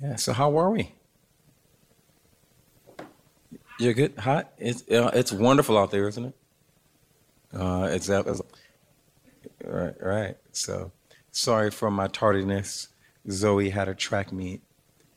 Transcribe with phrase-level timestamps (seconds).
[0.00, 0.92] Yeah, so how are we?
[3.80, 4.16] You're good?
[4.18, 4.52] Hot?
[4.58, 6.34] It's, uh, it's wonderful out there, isn't it?
[7.52, 8.42] Uh, it's, it's,
[9.64, 10.36] right, right.
[10.52, 10.92] So,
[11.32, 12.88] sorry for my tardiness.
[13.30, 14.62] Zoe had a track meet,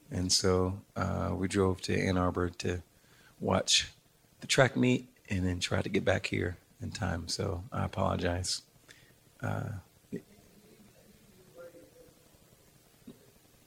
[0.10, 2.82] and so uh, we drove to Ann Arbor to
[3.40, 3.90] watch
[4.42, 7.28] the track meet and then try to get back here in time.
[7.28, 8.64] So, I apologize.
[9.42, 9.70] Uh,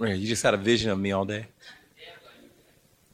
[0.01, 1.47] you just had a vision of me all day?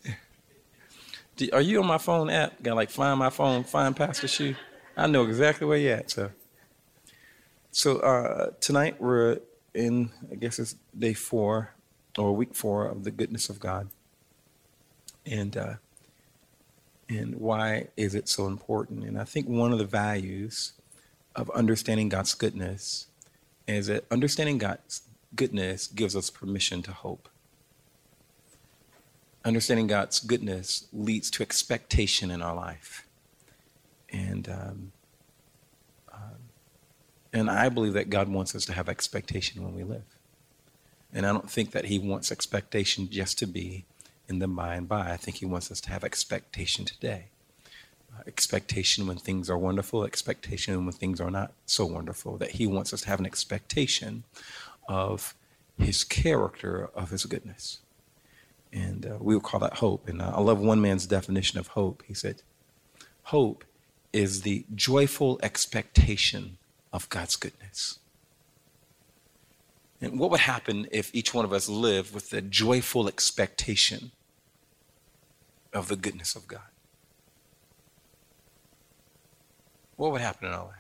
[1.53, 2.63] Are you on my phone app?
[2.63, 4.55] Got like find my phone, find Pastor Shoe.
[4.97, 6.11] I know exactly where you're at.
[6.11, 6.31] So,
[7.71, 9.39] so uh, tonight we're
[9.75, 10.11] in.
[10.31, 11.75] I guess it's day four
[12.19, 13.89] or week four of the goodness of God,
[15.25, 15.75] and uh,
[17.09, 19.05] and why is it so important?
[19.05, 20.73] And I think one of the values
[21.35, 23.07] of understanding God's goodness
[23.67, 25.03] is that understanding God's
[25.35, 27.29] goodness gives us permission to hope.
[29.45, 33.07] Understanding God's goodness leads to expectation in our life.
[34.13, 34.93] And, um,
[36.13, 36.39] um,
[37.33, 40.05] and I believe that God wants us to have expectation when we live.
[41.13, 43.85] And I don't think that He wants expectation just to be
[44.29, 45.11] in the by and by.
[45.11, 47.27] I think He wants us to have expectation today.
[48.15, 52.37] Uh, expectation when things are wonderful, expectation when things are not so wonderful.
[52.37, 54.25] That He wants us to have an expectation
[54.91, 55.37] of
[55.79, 57.79] his character of his goodness.
[58.73, 60.09] And uh, we would call that hope.
[60.09, 62.03] And uh, I love one man's definition of hope.
[62.07, 62.43] He said,
[63.25, 63.65] Hope
[64.13, 66.59] is the joyful expectation
[66.93, 68.01] of God's goodness.
[70.01, 74.11] And what would happen if each one of us lived with the joyful expectation
[75.73, 76.63] of the goodness of God?
[79.95, 80.80] What would happen in our life?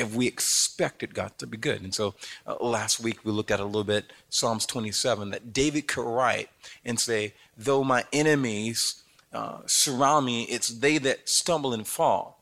[0.00, 1.82] If we expected God to be good.
[1.82, 2.14] And so
[2.46, 6.48] uh, last week we looked at a little bit Psalms 27 that David could write
[6.84, 12.40] and say, Though my enemies uh, surround me, it's they that stumble and fall.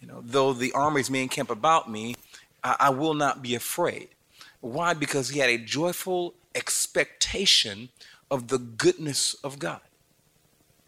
[0.00, 2.16] You know, though the armies may encamp about me,
[2.64, 4.08] I, I will not be afraid.
[4.60, 4.94] Why?
[4.94, 7.90] Because he had a joyful expectation
[8.30, 9.80] of the goodness of God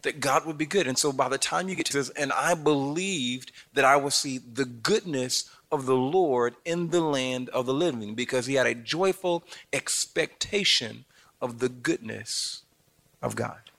[0.01, 0.87] that God would be good.
[0.87, 4.13] And so by the time you get to this, and I believed that I would
[4.13, 8.67] see the goodness of the Lord in the land of the living because he had
[8.67, 11.05] a joyful expectation
[11.41, 12.63] of the goodness
[13.21, 13.69] of God.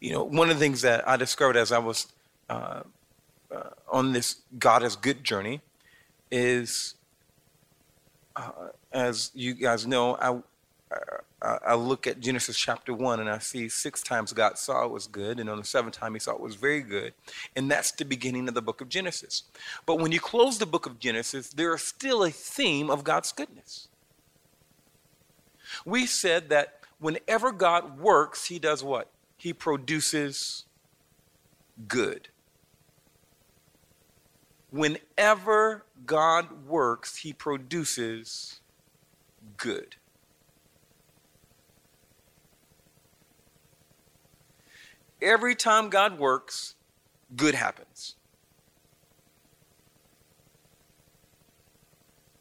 [0.00, 2.06] You know, one of the things that I discovered as I was
[2.48, 2.82] uh,
[3.54, 5.60] uh, on this God is good journey
[6.30, 6.94] is,
[8.36, 8.50] uh,
[8.92, 10.40] as you guys know, I
[11.42, 15.06] I look at Genesis chapter 1 and I see six times God saw it was
[15.06, 17.12] good, and on the seventh time he saw it was very good.
[17.54, 19.42] And that's the beginning of the book of Genesis.
[19.84, 23.30] But when you close the book of Genesis, there is still a theme of God's
[23.32, 23.88] goodness.
[25.84, 29.10] We said that whenever God works, he does what?
[29.36, 30.64] He produces
[31.88, 32.28] good.
[34.70, 38.60] Whenever God works, he produces
[39.56, 39.96] good.
[45.24, 46.74] Every time God works,
[47.34, 48.14] good happens.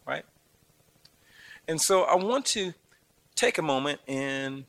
[0.06, 0.26] Right?
[1.68, 2.74] And so I want to
[3.36, 4.66] take a moment and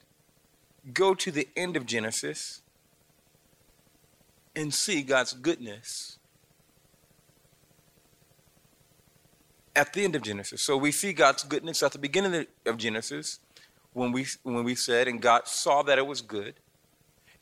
[0.93, 2.63] go to the end of Genesis
[4.55, 6.19] and see God's goodness
[9.75, 10.63] at the end of Genesis.
[10.63, 13.41] So we see God's goodness at the beginning of Genesis
[13.93, 16.55] when we when we said and God saw that it was good.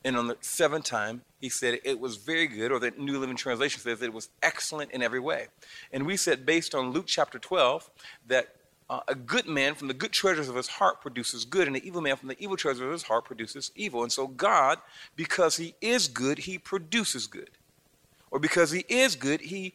[0.05, 3.37] And on the seventh time, he said it was very good, or the New Living
[3.37, 5.47] Translation says it was excellent in every way.
[5.91, 7.89] And we said, based on Luke chapter 12,
[8.27, 8.55] that
[8.89, 11.85] uh, a good man from the good treasures of his heart produces good, and an
[11.85, 14.03] evil man from the evil treasures of his heart produces evil.
[14.03, 14.79] And so, God,
[15.15, 17.51] because he is good, he produces good.
[18.29, 19.73] Or because he is good, he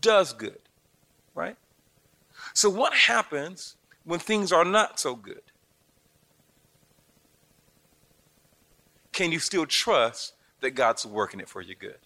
[0.00, 0.58] does good.
[1.34, 1.56] Right?
[2.52, 5.42] So, what happens when things are not so good?
[9.18, 11.98] Can you still trust that God's working it for your good?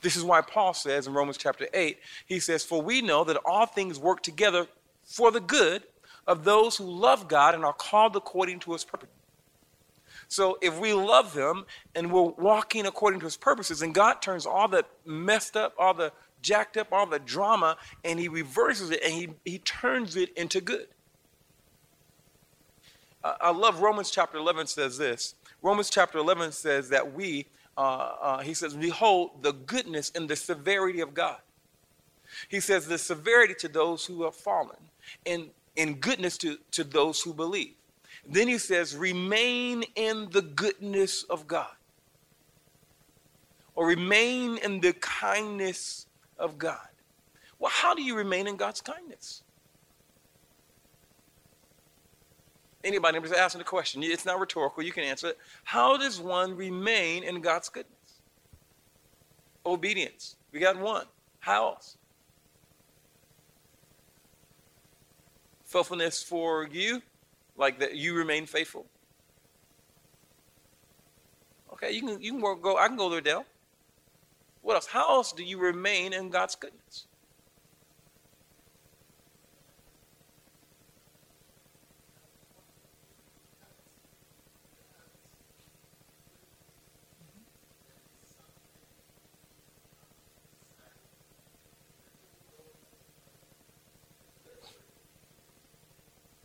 [0.00, 3.36] This is why Paul says in Romans chapter 8, he says, For we know that
[3.44, 4.68] all things work together
[5.02, 5.82] for the good
[6.24, 9.08] of those who love God and are called according to his purpose.
[10.28, 11.64] So if we love him
[11.96, 15.94] and we're walking according to his purposes, and God turns all the messed up, all
[15.94, 16.12] the
[16.42, 20.60] jacked up, all the drama, and he reverses it and he, he turns it into
[20.60, 20.86] good.
[23.24, 25.34] I love Romans chapter 11 says this.
[25.62, 30.36] Romans chapter 11 says that we, uh, uh, he says, behold the goodness and the
[30.36, 31.38] severity of God.
[32.48, 34.76] He says the severity to those who have fallen
[35.26, 37.74] and in goodness to, to those who believe.
[38.26, 41.70] Then he says, remain in the goodness of God.
[43.74, 46.06] Or remain in the kindness
[46.38, 46.88] of God.
[47.58, 49.42] Well, how do you remain in God's kindness?
[52.84, 54.02] Anybody, I'm just asking the question.
[54.04, 54.82] It's not rhetorical.
[54.82, 55.38] You can answer it.
[55.64, 58.20] How does one remain in God's goodness?
[59.66, 60.36] Obedience.
[60.52, 61.06] We got one.
[61.40, 61.96] How else?
[65.64, 67.02] Faithfulness for you,
[67.56, 68.86] like that you remain faithful.
[71.72, 72.78] Okay, you can you can go.
[72.78, 73.44] I can go there, Dell.
[74.62, 74.86] What else?
[74.86, 77.07] How else do you remain in God's goodness?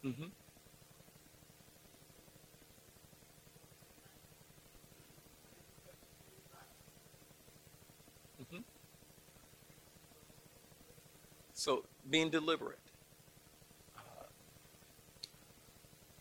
[0.06, 0.24] Mm-hmm.
[8.42, 8.62] Mm-hmm.
[11.54, 12.80] So, being deliberate,
[13.98, 14.26] uh,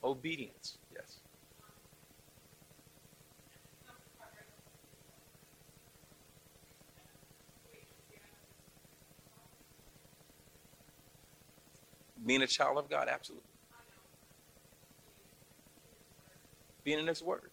[0.05, 1.19] obedience, yes.
[12.25, 13.49] Being a child of God, absolutely.
[16.85, 17.51] Being in His Word.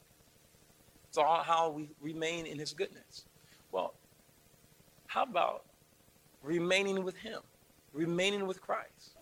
[1.07, 3.25] It's all how we remain in His goodness.
[3.71, 3.93] Well,
[5.07, 5.63] how about
[6.43, 7.41] remaining with Him,
[7.93, 9.15] remaining with Christ?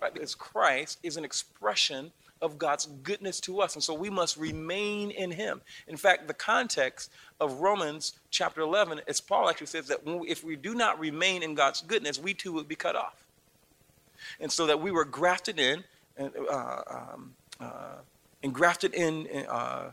[0.00, 0.12] Right?
[0.12, 2.12] Because Christ is an expression
[2.42, 3.74] of God's goodness to us.
[3.74, 5.62] And so we must remain in Him.
[5.86, 7.10] In fact, the context
[7.40, 11.54] of Romans chapter 11, as Paul actually says that if we do not remain in
[11.54, 13.24] God's goodness, we too will be cut off.
[14.40, 15.84] And so that we were grafted in,
[16.18, 17.98] uh, um, uh,
[18.42, 19.90] engrafted in uh,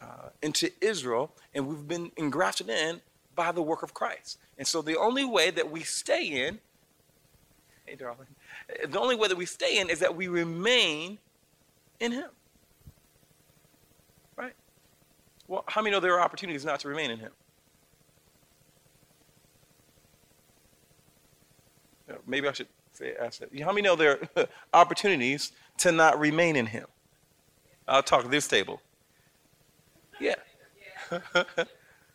[0.00, 3.00] uh, into Israel, and we've been engrafted in
[3.34, 4.38] by the work of Christ.
[4.58, 6.58] And so the only way that we stay in,
[7.86, 8.26] hey darling,
[8.88, 11.18] the only way that we stay in is that we remain
[12.00, 12.30] in Him.
[14.36, 14.54] Right?
[15.48, 17.32] Well, how many know there are opportunities not to remain in Him?
[22.26, 23.58] Maybe I should say ask that.
[23.60, 26.86] How many know there are opportunities to not remain in Him?
[27.88, 28.80] I'll talk this table.
[30.20, 30.34] Yeah.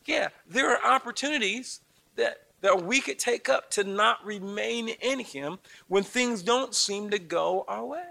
[0.05, 1.81] yeah, there are opportunities
[2.15, 7.09] that, that we could take up to not remain in Him when things don't seem
[7.11, 8.03] to go our way.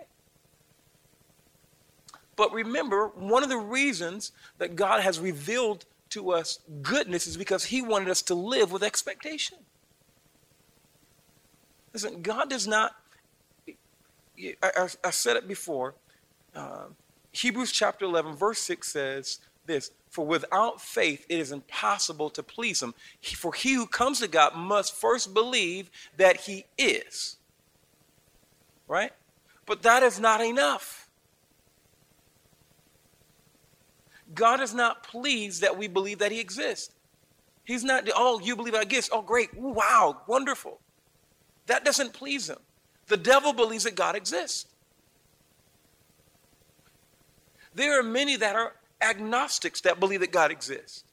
[2.36, 7.64] But remember, one of the reasons that God has revealed to us goodness is because
[7.64, 9.58] He wanted us to live with expectation.
[11.92, 12.92] Listen, God does not,
[13.68, 13.74] I,
[14.62, 15.94] I, I said it before.
[16.54, 16.86] Uh,
[17.32, 22.82] Hebrews chapter 11, verse 6 says this For without faith it is impossible to please
[22.82, 22.94] him.
[23.23, 27.37] For he who comes to God must first believe that he is.
[28.88, 29.12] Right?
[29.67, 31.09] But that is not enough.
[34.35, 36.94] God is not pleased that we believe that he exists.
[37.65, 39.11] He's not, oh, you believe I exist.
[39.12, 39.50] Oh, great.
[39.55, 40.81] Wow, wonderful.
[41.67, 42.59] That doesn't please him.
[43.06, 44.67] The devil believes that God exists.
[47.75, 51.05] There are many that are agnostics that believe that God exists.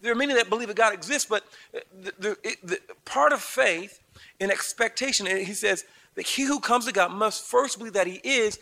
[0.00, 4.00] There are many that believe that God exists, but the, the, the, part of faith
[4.40, 8.20] and expectation, he says that he who comes to God must first believe that he
[8.22, 8.58] is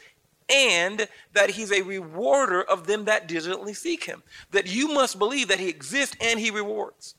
[0.49, 4.23] and that he's a rewarder of them that diligently seek him.
[4.53, 7.17] That you must believe that he exists and he rewards.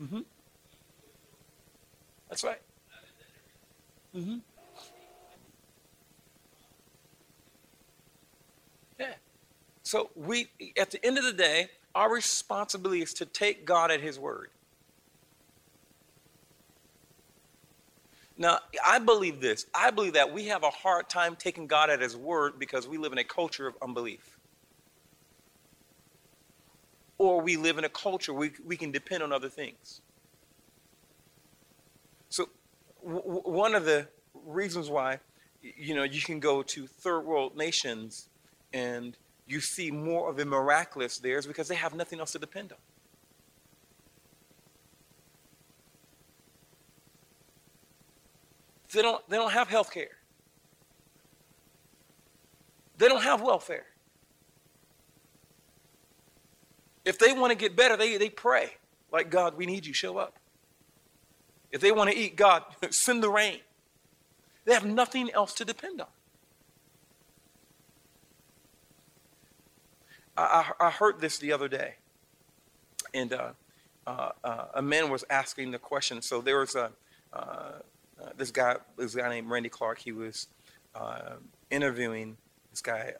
[0.00, 0.20] Mm-hmm.
[2.28, 2.60] That's right.
[4.16, 4.38] Mm-hmm.
[9.92, 10.46] So we,
[10.78, 14.48] at the end of the day, our responsibility is to take God at His word.
[18.38, 19.66] Now, I believe this.
[19.74, 22.96] I believe that we have a hard time taking God at His word because we
[22.96, 24.38] live in a culture of unbelief.
[27.18, 30.00] Or we live in a culture we, we can depend on other things.
[32.30, 32.48] So,
[33.04, 35.20] w- one of the reasons why,
[35.60, 38.30] you know, you can go to third world nations
[38.72, 42.38] and you see more of the miraculous there is because they have nothing else to
[42.38, 42.78] depend on.
[48.92, 50.10] They don't, they don't have health care.
[52.98, 53.86] They don't have welfare.
[57.04, 58.70] If they want to get better, they, they pray,
[59.10, 60.38] like, God, we need you, show up.
[61.72, 63.60] If they want to eat, God, send the rain.
[64.64, 66.06] They have nothing else to depend on.
[70.36, 71.96] I, I, heard this the other day,
[73.12, 73.50] and uh,
[74.06, 76.22] uh, uh, a man was asking the question.
[76.22, 76.90] So there was a
[77.32, 77.78] uh,
[78.20, 79.98] uh, this guy, this guy named Randy Clark.
[79.98, 80.48] He was
[80.94, 81.34] uh,
[81.70, 82.36] interviewing
[82.70, 83.12] this guy.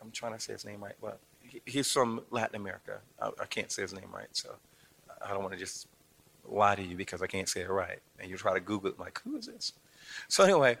[0.00, 0.94] I'm trying to say his name right.
[1.00, 3.00] Well, he, he's from Latin America.
[3.20, 4.54] I, I, can't say his name right, so
[5.24, 5.86] I don't want to just
[6.44, 8.00] lie to you because I can't say it right.
[8.18, 9.72] And you try to Google it, like, who is this?
[10.28, 10.78] So anyway,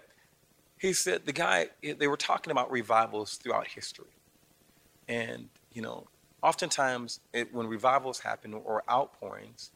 [0.78, 1.68] he said the guy.
[1.82, 4.10] They were talking about revivals throughout history,
[5.08, 6.06] and you know,
[6.42, 9.70] oftentimes it, when revivals happen or outpourings,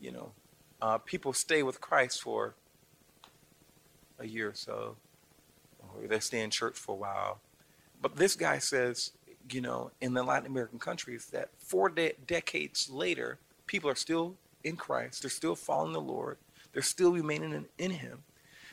[0.00, 0.32] you know,
[0.80, 2.54] uh, people stay with Christ for
[4.18, 4.96] a year or so,
[5.80, 7.40] or they stay in church for a while.
[8.00, 9.12] But this guy says,
[9.50, 14.34] you know, in the Latin American countries, that four de- decades later, people are still
[14.64, 16.38] in Christ, they're still following the Lord,
[16.72, 18.24] they're still remaining in, in Him.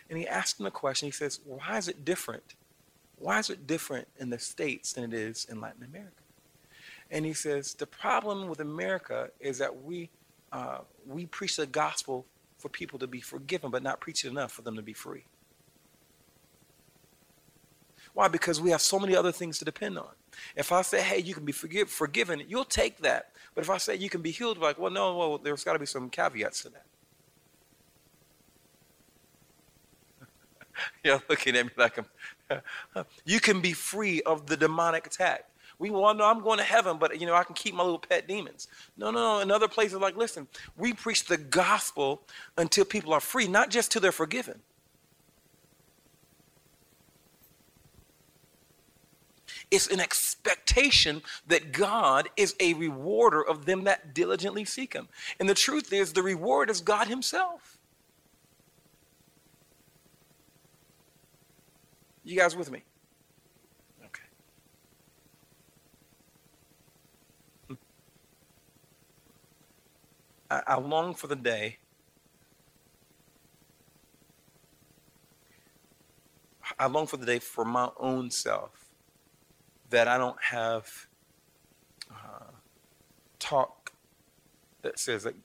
[0.09, 1.07] And he asked him a question.
[1.07, 2.55] He says, Why is it different?
[3.17, 6.23] Why is it different in the States than it is in Latin America?
[7.11, 10.09] And he says, the problem with America is that we,
[10.51, 12.25] uh, we preach the gospel
[12.57, 15.25] for people to be forgiven, but not preach it enough for them to be free.
[18.13, 18.27] Why?
[18.27, 20.09] Because we have so many other things to depend on.
[20.55, 23.31] If I say, hey, you can be forgive, forgiven, you'll take that.
[23.55, 25.79] But if I say you can be healed, like, well, no, well, there's got to
[25.79, 26.85] be some caveats to that.
[31.03, 33.05] You're looking at me like I'm.
[33.25, 35.48] you can be free of the demonic attack.
[35.79, 37.83] We want to know I'm going to heaven, but you know I can keep my
[37.83, 38.67] little pet demons.
[38.97, 39.39] No, no, no.
[39.39, 42.21] In other places, like listen, we preach the gospel
[42.57, 44.61] until people are free, not just till they're forgiven.
[49.71, 55.07] It's an expectation that God is a rewarder of them that diligently seek Him.
[55.39, 57.77] And the truth is, the reward is God Himself.
[62.23, 62.83] You guys with me?
[70.49, 71.79] I, I long for the day
[76.77, 78.71] I long for the day for my own self
[79.89, 81.07] that I don't have
[82.11, 82.51] uh,
[83.39, 83.91] talk
[84.81, 85.35] that says that,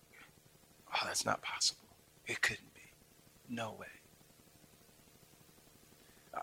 [0.93, 1.89] oh, that's not possible.
[2.27, 2.81] It couldn't be.
[3.49, 3.87] No way.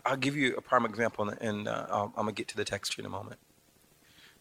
[0.06, 2.98] I'll give you a prime example, and uh, I'm going to get to the text
[2.98, 3.40] in a moment.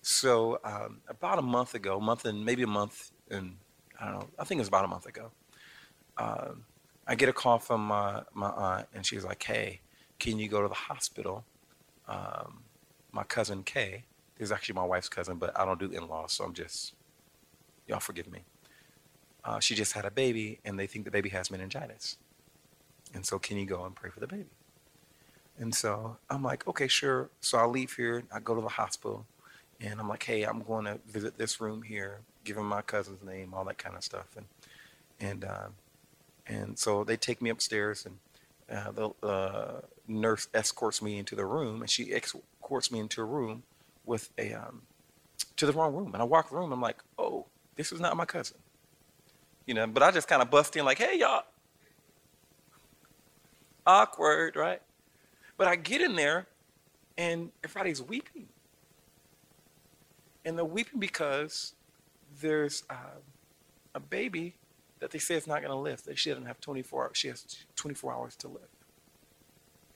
[0.03, 3.57] So, um, about a month ago, month and maybe a month and
[4.01, 5.31] I don't know, I think it was about a month ago.
[6.17, 6.53] Uh,
[7.07, 9.81] I get a call from my, my aunt, and she's like, hey,
[10.19, 11.45] can you go to the hospital?
[12.09, 12.63] Um,
[13.13, 14.05] my cousin Kay,
[14.39, 16.95] is actually my wife's cousin, but I don't do in laws, so I'm just,
[17.87, 18.41] y'all forgive me.
[19.45, 22.17] Uh, she just had a baby, and they think the baby has meningitis.
[23.15, 24.47] And so, can you go and pray for the baby?
[25.59, 27.29] And so I'm like, okay, sure.
[27.41, 29.27] So I leave here, I go to the hospital,
[29.81, 33.23] and I'm like, hey, I'm going to visit this room here give him my cousin's
[33.23, 34.47] name, all that kind of stuff, and
[35.21, 35.69] and uh,
[36.47, 38.19] and so they take me upstairs, and
[38.71, 43.25] uh, the uh, nurse escorts me into the room, and she escorts me into a
[43.25, 43.63] room
[44.07, 44.83] with a um,
[45.57, 48.17] to the wrong room, and I walk the room, I'm like, oh, this is not
[48.17, 48.59] my cousin,
[49.67, 51.45] you know, but I just kind of bust in like, hey y'all,
[53.87, 54.83] awkward, right?
[55.57, 56.47] But I get in there,
[57.19, 58.49] and everybody's weeping.
[60.45, 61.75] And they're weeping because
[62.41, 63.19] there's uh,
[63.95, 64.55] a baby
[65.01, 66.03] that they say is not going to live.
[66.05, 67.17] That she doesn't have 24 hours.
[67.17, 67.45] She has
[67.77, 68.69] 24 hours to live.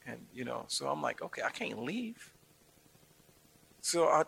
[0.07, 2.31] And, you know, so I'm like, okay, I can't leave.
[3.81, 4.25] So I,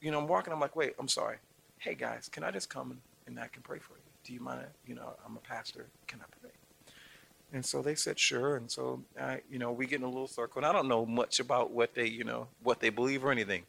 [0.00, 0.52] you know, I'm walking.
[0.52, 1.36] I'm like, wait, I'm sorry.
[1.78, 4.02] Hey, guys, can I just come and, and I can pray for you?
[4.24, 4.66] Do you mind?
[4.86, 5.86] You know, I'm a pastor.
[6.06, 6.50] Can I pray?
[7.52, 8.56] And so they said, sure.
[8.56, 10.58] And so, I, you know, we get in a little circle.
[10.58, 13.64] And I don't know much about what they, you know, what they believe or anything.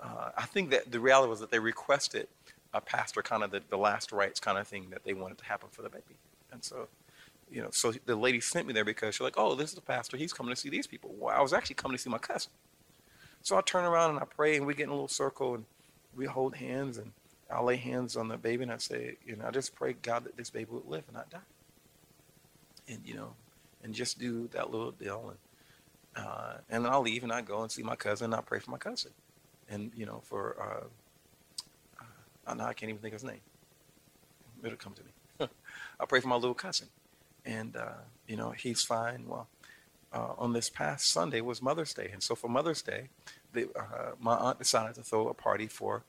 [0.00, 2.28] Uh, I think that the reality was that they requested
[2.74, 5.44] a pastor kind of the, the last rites kind of thing that they wanted to
[5.44, 6.16] happen for the baby.
[6.52, 6.88] And so,
[7.50, 9.80] you know, so the lady sent me there because she's like, oh, this is the
[9.80, 10.16] pastor.
[10.16, 11.14] He's coming to see these people.
[11.16, 12.50] Well, I was actually coming to see my cousin.
[13.42, 15.64] So I turn around and I pray and we get in a little circle and
[16.16, 17.12] we hold hands and
[17.50, 20.24] I lay hands on the baby and I say, you know, I just pray God
[20.24, 21.38] that this baby would live and not die.
[22.88, 23.34] And, you know,
[23.82, 25.34] and just do that little deal.
[26.16, 28.40] And, uh, and then I'll leave and I go and see my cousin and I
[28.40, 29.12] pray for my cousin.
[29.68, 30.86] And, you know, for, uh,
[32.46, 33.40] I know I can't even think of his name.
[34.62, 35.48] It'll come to me.
[36.00, 36.88] I pray for my little cousin,
[37.44, 39.24] and uh, you know he's fine.
[39.26, 39.48] Well,
[40.12, 43.08] uh, on this past Sunday was Mother's Day, and so for Mother's Day,
[43.56, 46.02] uh, my aunt decided to throw a party for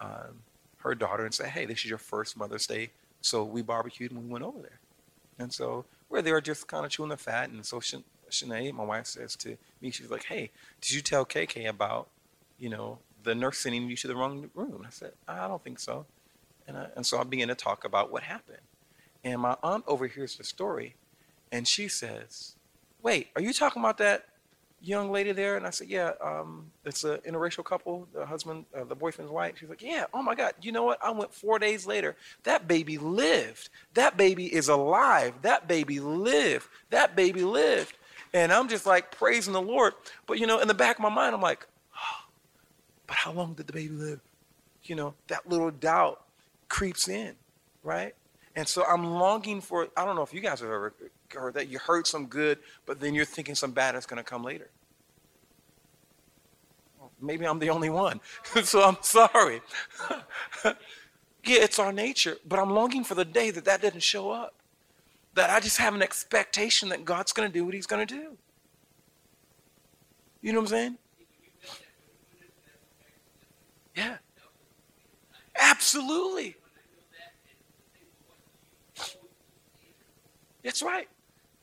[0.00, 0.42] um,
[0.78, 2.90] her daughter and say, "Hey, this is your first Mother's Day."
[3.20, 4.80] So we barbecued and we went over there,
[5.38, 9.06] and so we're there just kind of chewing the fat and social Shanae, my wife
[9.06, 12.08] says to me, she's like, "Hey, did you tell KK about,
[12.58, 15.78] you know, the nurse sending you to the wrong room?" I said, "I don't think
[15.78, 16.06] so,"
[16.66, 18.62] and I, and so I began to talk about what happened,
[19.24, 20.96] and my aunt overhears the story,
[21.52, 22.56] and she says,
[23.02, 24.26] "Wait, are you talking about that
[24.80, 28.08] young lady there?" And I said, "Yeah, um, it's an interracial couple.
[28.12, 31.02] The husband, uh, the boyfriend's white." She's like, "Yeah, oh my God, you know what?
[31.02, 32.16] I went four days later.
[32.44, 33.68] That baby lived.
[33.94, 35.34] That baby is alive.
[35.42, 36.68] That baby lived.
[36.90, 37.96] That baby lived."
[38.34, 39.94] And I'm just like praising the Lord.
[40.26, 41.66] But you know, in the back of my mind, I'm like,
[43.08, 44.20] but how long did the baby live?
[44.84, 46.22] You know, that little doubt
[46.68, 47.34] creeps in,
[47.82, 48.14] right?
[48.54, 50.94] And so I'm longing for, I don't know if you guys have ever
[51.34, 51.68] heard that.
[51.68, 54.70] You heard some good, but then you're thinking some bad is going to come later.
[57.20, 58.20] Maybe I'm the only one.
[58.62, 59.60] so I'm sorry.
[60.64, 60.72] yeah,
[61.44, 64.54] it's our nature, but I'm longing for the day that that didn't show up
[65.34, 68.14] that I just have an expectation that God's going to do what He's going to
[68.14, 68.36] do.
[70.40, 70.98] You know what I'm saying?
[73.98, 74.16] Yeah.
[75.60, 76.54] Absolutely.
[80.62, 81.08] That's right.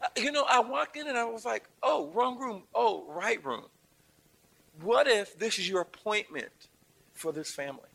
[0.02, 2.64] Uh, you know, I walked in and I was like, oh, wrong room.
[2.76, 3.64] Oh, right room.
[4.82, 6.52] What if this is your appointment
[7.14, 7.90] for this family?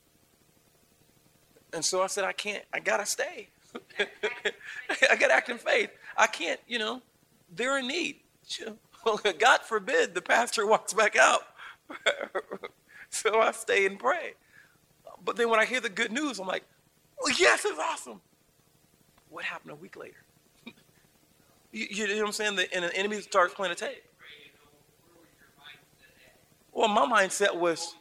[1.75, 3.51] And so I said, I can't, I got to stay.
[4.01, 5.91] I got to act in faith.
[6.17, 7.03] I can't, you know,
[7.55, 8.17] they're in need.
[9.39, 11.43] God forbid the pastor walks back out.
[13.11, 14.35] so I stay and pray.
[15.25, 16.65] But then when I hear the good news, I'm like,
[17.21, 18.21] oh, yes, it's awesome.
[19.29, 20.23] What happened a week later?
[21.73, 22.57] you, you, know what I'm saying?
[22.57, 24.03] The, and the enemy starts playing a tape.
[26.73, 27.97] Well, my mindset was,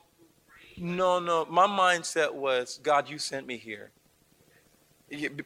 [0.77, 1.45] no, no.
[1.45, 3.91] My mindset was, God, you sent me here.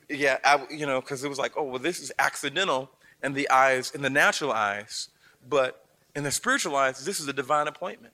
[0.10, 2.92] Yeah, I, you know, because it was like, oh, well, this is accidental
[3.24, 5.08] in the eyes, in the natural eyes,
[5.50, 8.14] but in the spiritual eyes, this is a divine appointment.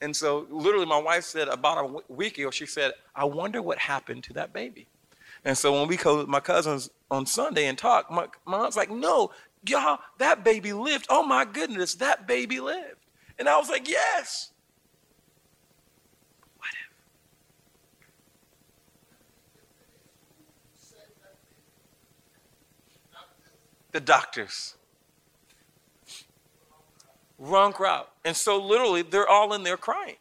[0.00, 3.78] And so, literally, my wife said about a week ago, she said, I wonder what
[3.78, 4.86] happened to that baby.
[5.44, 9.30] And so, when we with my cousins on Sunday and talk, my, aunt's like, no,
[9.66, 11.06] y'all, that baby lived.
[11.10, 12.96] Oh my goodness, that baby lived.
[13.38, 14.52] And I was like, yes.
[16.56, 16.70] What?
[23.92, 24.76] The doctors.
[27.40, 28.06] Wrong crowd.
[28.22, 30.16] And so literally they're all in there crying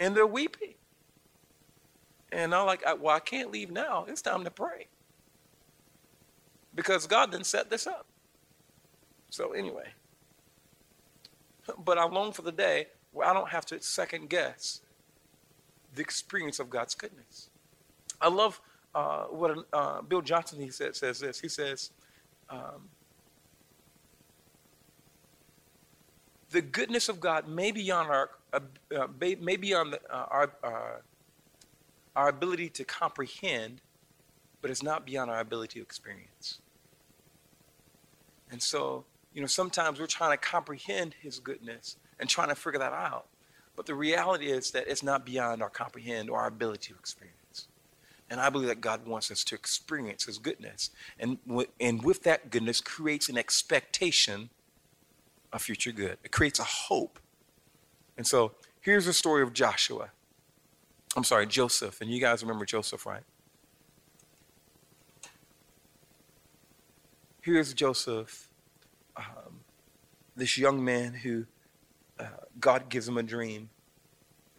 [0.00, 0.74] and they're weeping.
[2.32, 4.06] And I'm like, well, I can't leave now.
[4.08, 4.88] It's time to pray.
[6.74, 8.06] Because God didn't set this up.
[9.30, 9.86] So anyway.
[11.78, 14.80] But I long for the day where I don't have to second guess
[15.94, 17.50] the experience of God's goodness.
[18.20, 18.60] I love
[18.96, 21.38] uh, what uh, Bill Johnson he said, says this.
[21.38, 21.90] He says,
[22.50, 22.88] um,
[26.54, 28.60] the goodness of God may be beyond our, uh,
[28.96, 31.00] uh may beyond the, uh, our, uh,
[32.14, 33.80] our ability to comprehend,
[34.62, 36.60] but it's not beyond our ability to experience.
[38.52, 42.78] And so, you know, sometimes we're trying to comprehend His goodness and trying to figure
[42.78, 43.26] that out.
[43.74, 47.66] But the reality is that it's not beyond our comprehend or our ability to experience.
[48.30, 50.90] And I believe that God wants us to experience His goodness.
[51.18, 54.50] And, w- and with that goodness creates an expectation
[55.54, 56.18] a future good.
[56.24, 57.18] It creates a hope.
[58.18, 60.10] And so here's the story of Joshua.
[61.16, 62.00] I'm sorry, Joseph.
[62.00, 63.22] And you guys remember Joseph, right?
[67.40, 68.48] Here's Joseph,
[69.16, 69.60] um,
[70.34, 71.46] this young man who
[72.18, 72.24] uh,
[72.58, 73.70] God gives him a dream.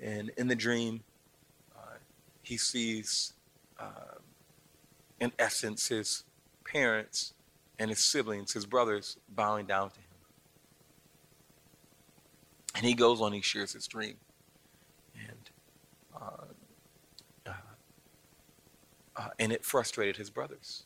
[0.02, 1.04] And in the dream,
[1.76, 1.98] uh,
[2.42, 3.34] he sees,
[3.80, 4.20] uh,
[5.20, 6.24] in essence, his
[6.64, 7.34] parents
[7.80, 10.05] and his siblings, his brothers, bowing down to him.
[12.76, 14.18] And he goes on, he shares his dream.
[15.16, 15.50] And,
[16.16, 16.46] uh,
[17.48, 17.52] uh,
[19.16, 20.84] uh, and it frustrated his brothers.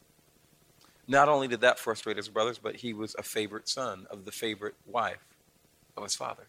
[1.07, 4.31] Not only did that frustrate his brothers, but he was a favorite son of the
[4.31, 5.25] favorite wife
[5.97, 6.47] of his father.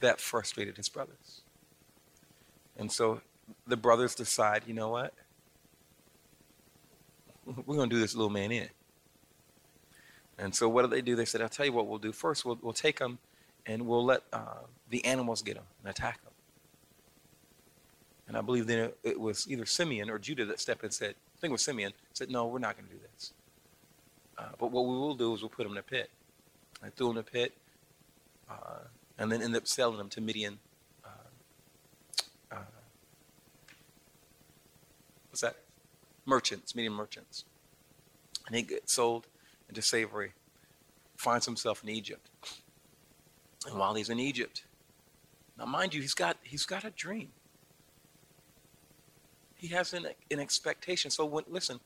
[0.00, 1.40] That frustrated his brothers.
[2.76, 3.22] And so
[3.66, 5.14] the brothers decide, you know what?
[7.46, 8.68] We're going to do this little man in.
[10.38, 11.16] And so what do they do?
[11.16, 12.12] They said, I'll tell you what we'll do.
[12.12, 13.18] First, we'll, we'll take them
[13.66, 16.32] and we'll let uh, the animals get them and attack them.
[18.26, 20.94] And I believe then it, it, was either Simeon or Judah that stepped in and
[20.94, 23.32] said, I think it was Simeon, said, no, we're not going to do this.
[24.36, 26.10] Uh, but what we will do is we'll put them in a pit.
[26.82, 27.52] I threw them in a pit
[28.50, 28.80] uh,
[29.18, 30.58] and then ended up selling them to Midian.
[31.04, 31.08] Uh,
[32.52, 32.56] uh,
[35.30, 35.56] what's that?
[36.26, 37.44] Merchants, Midian merchants.
[38.46, 39.26] And they get sold
[39.68, 40.32] into slavery.
[41.16, 42.28] finds himself in Egypt.
[43.66, 44.64] And while he's in Egypt,
[45.58, 47.30] now mind you, he's got he's got a dream.
[49.54, 51.10] He has an, an expectation.
[51.10, 51.80] So when listen,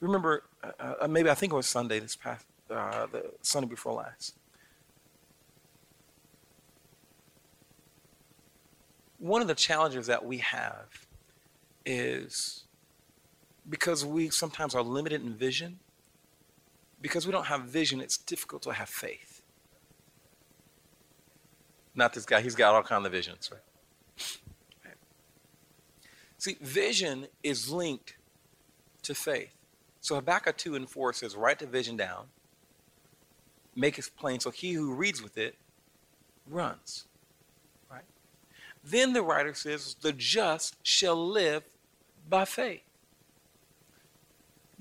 [0.00, 3.92] remember uh, uh, maybe I think it was Sunday this past uh, the Sunday before
[3.94, 4.34] last.
[9.18, 11.06] One of the challenges that we have
[11.86, 12.64] is
[13.68, 15.78] because we sometimes are limited in vision,
[17.00, 19.42] because we don't have vision, it's difficult to have faith.
[21.94, 23.60] Not this guy, he's got all kinds of visions, right?
[26.38, 28.16] See, vision is linked
[29.02, 29.54] to faith.
[30.00, 32.26] So Habakkuk 2 and 4 says, Write the vision down,
[33.76, 35.54] make it plain, so he who reads with it
[36.48, 37.04] runs.
[37.88, 38.02] Right?
[38.82, 41.62] Then the writer says, The just shall live
[42.28, 42.82] by faith.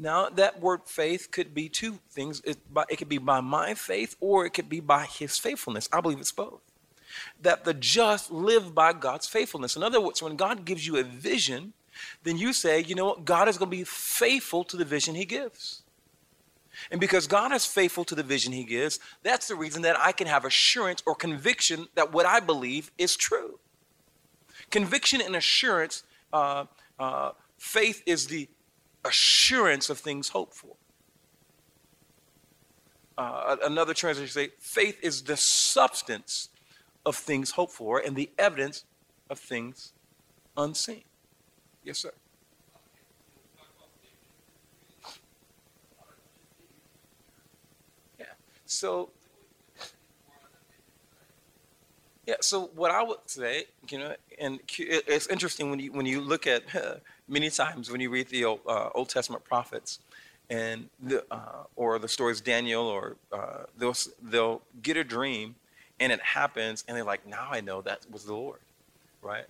[0.02, 2.42] Now, that word faith could be two things.
[2.44, 2.58] It,
[2.90, 5.88] it could be by my faith or it could be by his faithfulness.
[5.94, 6.62] I believe it's both.
[7.40, 9.76] That the just live by God's faithfulness.
[9.76, 11.74] In other words, when God gives you a vision,
[12.24, 13.26] then you say, you know what?
[13.26, 15.84] God is going to be faithful to the vision he gives.
[16.90, 20.14] And because God is faithful to the vision he gives, that's the reason that I
[20.14, 23.60] can have assurance or conviction that what I believe is true.
[24.72, 26.02] Conviction and assurance,
[26.34, 26.66] uh,
[26.98, 28.50] uh, faith is the
[29.06, 30.76] assurance of things hoped for.
[33.18, 36.50] Uh, another translation say, faith is the substance
[37.06, 38.86] of things hoped for and the evidence
[39.30, 39.94] of things
[40.58, 41.04] unseen.
[41.84, 42.12] Yes, sir.
[48.20, 48.26] Yeah.
[48.66, 49.10] So,
[52.26, 52.36] yeah.
[52.42, 56.48] So what I would say, you know, and it's interesting when you when you look
[56.48, 56.96] at uh,
[57.32, 60.00] many times when you read the Old, uh, Old Testament prophets,
[60.50, 65.56] and the, uh, or the stories Daniel, or uh, they'll they'll get a dream,
[66.00, 68.60] and it happens, and they're like, now I know that was the Lord,
[69.22, 69.46] right?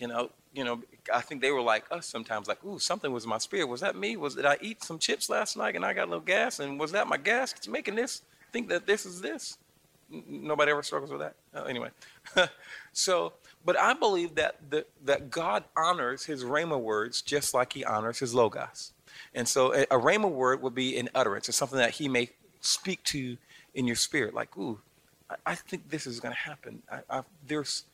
[0.00, 0.82] You know, you know.
[1.12, 3.66] I think they were like us sometimes, like, ooh, something was in my spirit.
[3.66, 4.16] Was that me?
[4.16, 6.60] Was did I eat some chips last night and I got a little gas?
[6.60, 7.54] And was that my gas?
[7.56, 9.58] It's making this think that this is this.
[10.10, 11.34] Nobody ever struggles with that.
[11.54, 11.90] Uh, anyway,
[12.92, 13.32] so
[13.64, 18.18] but I believe that the, that God honors His rhema words just like He honors
[18.18, 18.92] His logos.
[19.34, 21.48] And so a, a rhema word would be an utterance.
[21.48, 23.36] It's something that He may speak to
[23.74, 24.80] in your spirit, like, ooh,
[25.30, 26.82] I, I think this is going to happen.
[26.90, 27.84] I, I, there's,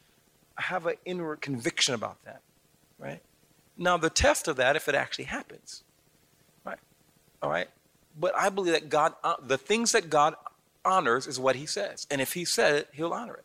[0.56, 2.40] I have an inward conviction about that,
[2.98, 3.20] right?
[3.76, 5.82] Now the test of that, if it actually happens,
[6.64, 6.78] right?
[7.42, 7.68] All right.
[8.18, 10.36] But I believe that God, uh, the things that God
[10.84, 13.44] honors is what He says, and if He said it, He'll honor it.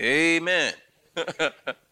[0.00, 0.72] Amen.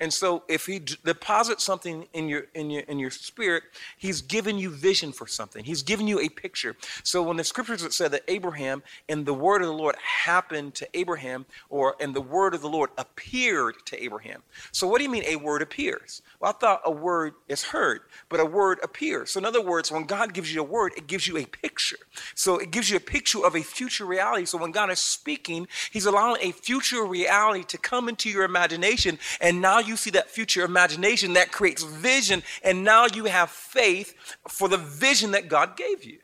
[0.00, 3.64] And so if he d- deposits something in your in your in your spirit,
[3.96, 5.64] he's given you vision for something.
[5.64, 6.76] He's given you a picture.
[7.02, 10.88] So when the scriptures said that Abraham and the word of the Lord happened to
[10.94, 14.42] Abraham, or and the word of the Lord appeared to Abraham.
[14.72, 16.22] So what do you mean a word appears?
[16.40, 19.30] Well, I thought a word is heard, but a word appears.
[19.30, 21.98] So in other words, when God gives you a word, it gives you a picture.
[22.34, 24.44] So it gives you a picture of a future reality.
[24.44, 29.18] So when God is speaking, He's allowing a future reality to come into your imagination,
[29.40, 34.14] and now see that future imagination that creates vision, and now you have faith
[34.48, 36.18] for the vision that God gave you.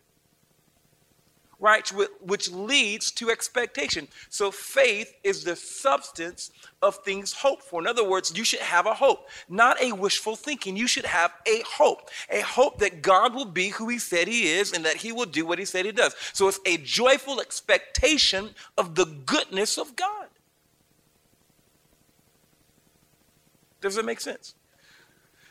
[1.61, 1.89] Right?
[2.21, 4.09] Which leads to expectation.
[4.29, 6.51] So faith is the substance
[6.83, 7.81] of things hoped for.
[7.81, 10.77] In other words, you should have a hope, not a wishful thinking.
[10.77, 14.51] You should have a hope, a hope that God will be who He said He
[14.51, 16.15] is and that He will do what He said He does.
[16.35, 20.24] So it's a joyful expectation of the goodness of God.
[23.85, 24.55] Does it make sense?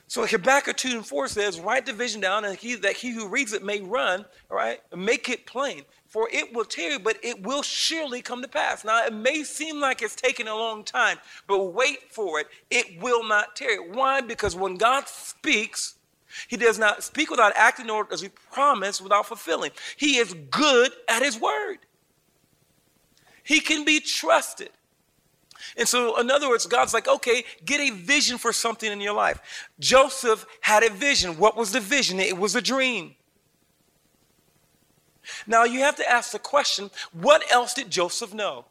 [0.08, 3.28] So Habakkuk 2 and 4 says, Write the vision down, and he, that he who
[3.28, 4.80] reads it may run, all right?
[4.96, 5.84] Make it plain.
[6.08, 8.84] For it will tarry, but it will surely come to pass.
[8.84, 12.48] Now, it may seem like it's taking a long time, but wait for it.
[12.72, 13.78] It will not tarry.
[13.78, 14.22] Why?
[14.22, 15.96] Because when God speaks,
[16.48, 19.72] he does not speak without acting, nor does he promise without fulfilling.
[19.96, 21.78] He is good at his word.
[23.44, 24.72] He can be trusted.
[25.78, 29.14] And so, in other words, God's like, okay, get a vision for something in your
[29.14, 29.70] life.
[29.80, 31.38] Joseph had a vision.
[31.38, 32.20] What was the vision?
[32.20, 33.16] It was a dream.
[35.48, 38.66] Now, you have to ask the question what else did Joseph know?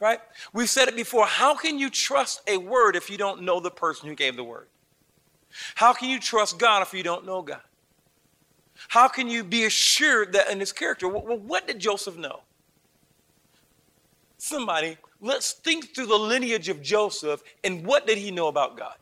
[0.00, 0.20] Right?
[0.52, 1.26] We've said it before.
[1.26, 4.44] How can you trust a word if you don't know the person who gave the
[4.44, 4.68] word?
[5.74, 7.60] How can you trust God if you don't know God?
[8.88, 11.08] How can you be assured that in his character?
[11.08, 12.40] Well, what did Joseph know?
[14.38, 18.96] Somebody let's think through the lineage of Joseph and what did he know about God?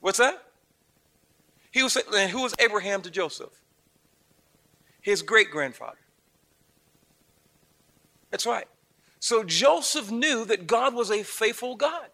[0.00, 0.42] What's that?
[1.70, 3.50] He was, and who was Abraham to Joseph?
[5.00, 5.98] His great grandfather.
[8.30, 8.66] That's right.
[9.18, 12.08] So Joseph knew that God was a faithful God.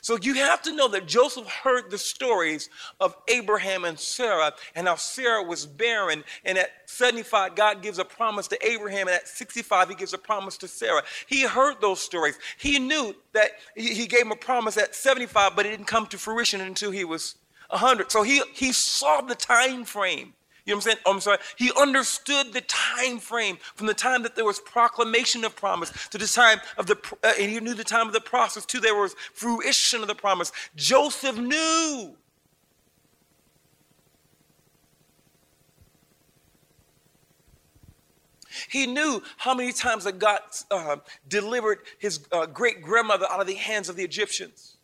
[0.00, 2.68] So you have to know that Joseph heard the stories
[3.00, 6.24] of Abraham and Sarah and how Sarah was barren.
[6.44, 9.08] And at 75, God gives a promise to Abraham.
[9.08, 11.02] And at 65, he gives a promise to Sarah.
[11.26, 12.38] He heard those stories.
[12.58, 16.18] He knew that he gave him a promise at 75, but it didn't come to
[16.18, 17.36] fruition until he was
[17.68, 18.10] 100.
[18.10, 20.34] So he, he saw the time frame.
[20.64, 20.98] You know what I'm saying?
[21.06, 21.38] I'm sorry.
[21.56, 26.18] He understood the time frame from the time that there was proclamation of promise to
[26.18, 28.94] the time of the, uh, and he knew the time of the process to there
[28.94, 30.52] was fruition of the promise.
[30.76, 32.16] Joseph knew.
[38.68, 40.96] He knew how many times that God uh,
[41.28, 44.76] delivered his uh, great grandmother out of the hands of the Egyptians.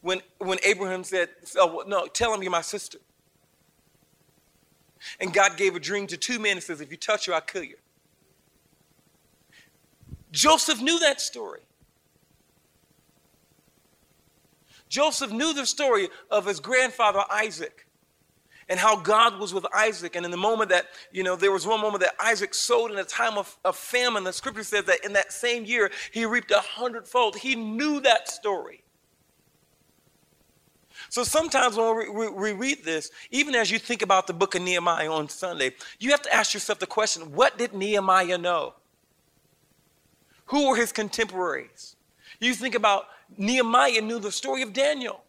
[0.00, 2.98] When, when Abraham said, oh, No, tell him you're my sister.
[5.20, 7.40] And God gave a dream to two men and says, If you touch her, I'll
[7.40, 7.76] kill you.
[10.30, 11.62] Joseph knew that story.
[14.88, 17.86] Joseph knew the story of his grandfather Isaac
[18.68, 20.14] and how God was with Isaac.
[20.16, 22.98] And in the moment that, you know, there was one moment that Isaac sowed in
[22.98, 26.50] a time of, of famine, the scripture says that in that same year he reaped
[26.52, 27.36] a hundredfold.
[27.36, 28.83] He knew that story.
[31.14, 34.62] So sometimes when we, we, read this, even as you think about the book of
[34.62, 38.74] Nehemiah on Sunday, you have to ask yourself the question what did Nehemiah know?
[40.46, 41.94] Who were his contemporaries?
[42.40, 43.04] You think about
[43.38, 45.22] Nehemiah knew the story of Daniel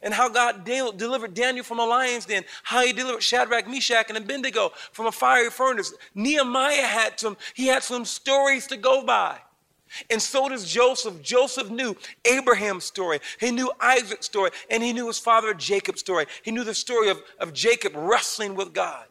[0.00, 4.08] and how God de- delivered Daniel from a lion's den, how he delivered Shadrach, Meshach,
[4.08, 5.92] and Abednego from a fiery furnace.
[6.14, 9.38] Nehemiah had some, he had some stories to go by.
[10.08, 11.20] And so does Joseph.
[11.22, 13.20] Joseph knew Abraham's story.
[13.38, 14.50] He knew Isaac's story.
[14.70, 16.26] And he knew his father Jacob's story.
[16.42, 19.06] He knew the story of, of Jacob wrestling with God.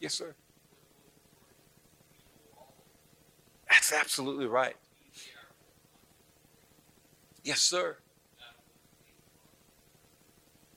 [0.00, 0.34] Yes, sir.
[3.68, 4.76] That's absolutely right.
[7.44, 7.96] Yes, sir.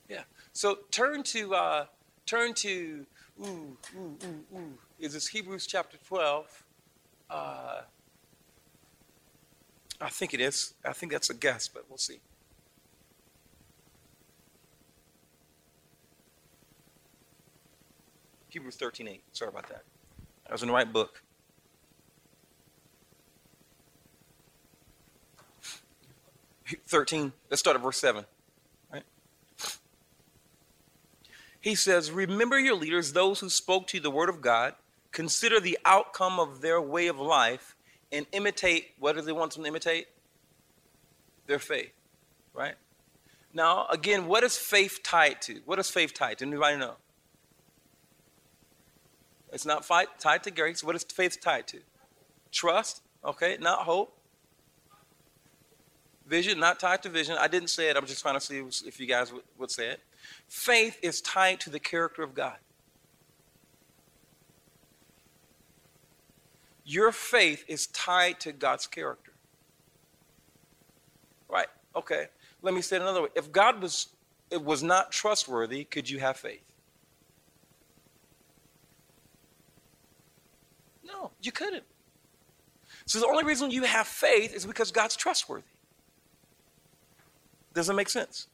[0.08, 0.22] Yeah.
[0.52, 1.86] So turn to uh,
[2.26, 3.06] turn to
[3.40, 6.64] ooh ooh ooh ooh is this Hebrews chapter 12.
[7.30, 7.80] Uh,
[10.00, 10.74] I think it is.
[10.84, 12.20] I think that's a guess, but we'll see.
[18.48, 19.22] Hebrews 13 8.
[19.32, 19.82] Sorry about that.
[20.48, 21.22] I was in the right book.
[26.86, 27.32] Thirteen.
[27.50, 28.24] Let's start at verse seven.
[28.92, 29.02] Right.
[31.60, 34.74] He says, "Remember your leaders, those who spoke to you the word of God,
[35.14, 37.76] consider the outcome of their way of life
[38.12, 40.08] and imitate what do they want them to imitate?
[41.46, 41.92] Their faith,
[42.52, 42.74] right?
[43.54, 45.60] Now, again, what is faith tied to?
[45.64, 46.46] What is faith tied to?
[46.46, 46.96] Anybody know?
[49.52, 50.82] It's not fight, tied to grace.
[50.82, 51.78] What is faith tied to?
[52.50, 54.18] Trust, okay, not hope.
[56.26, 57.36] Vision, not tied to vision.
[57.38, 57.96] I didn't say it.
[57.96, 60.00] I'm just trying to see if you guys would, would say it.
[60.48, 62.56] Faith is tied to the character of God.
[66.84, 69.32] Your faith is tied to God's character.
[71.48, 71.68] Right?
[71.96, 72.26] Okay.
[72.62, 73.28] Let me say it another way.
[73.34, 74.08] If God was
[74.50, 76.62] it was not trustworthy, could you have faith?
[81.04, 81.84] No, you couldn't.
[83.06, 85.64] So the only reason you have faith is because God's trustworthy.
[87.74, 88.46] Does it make sense?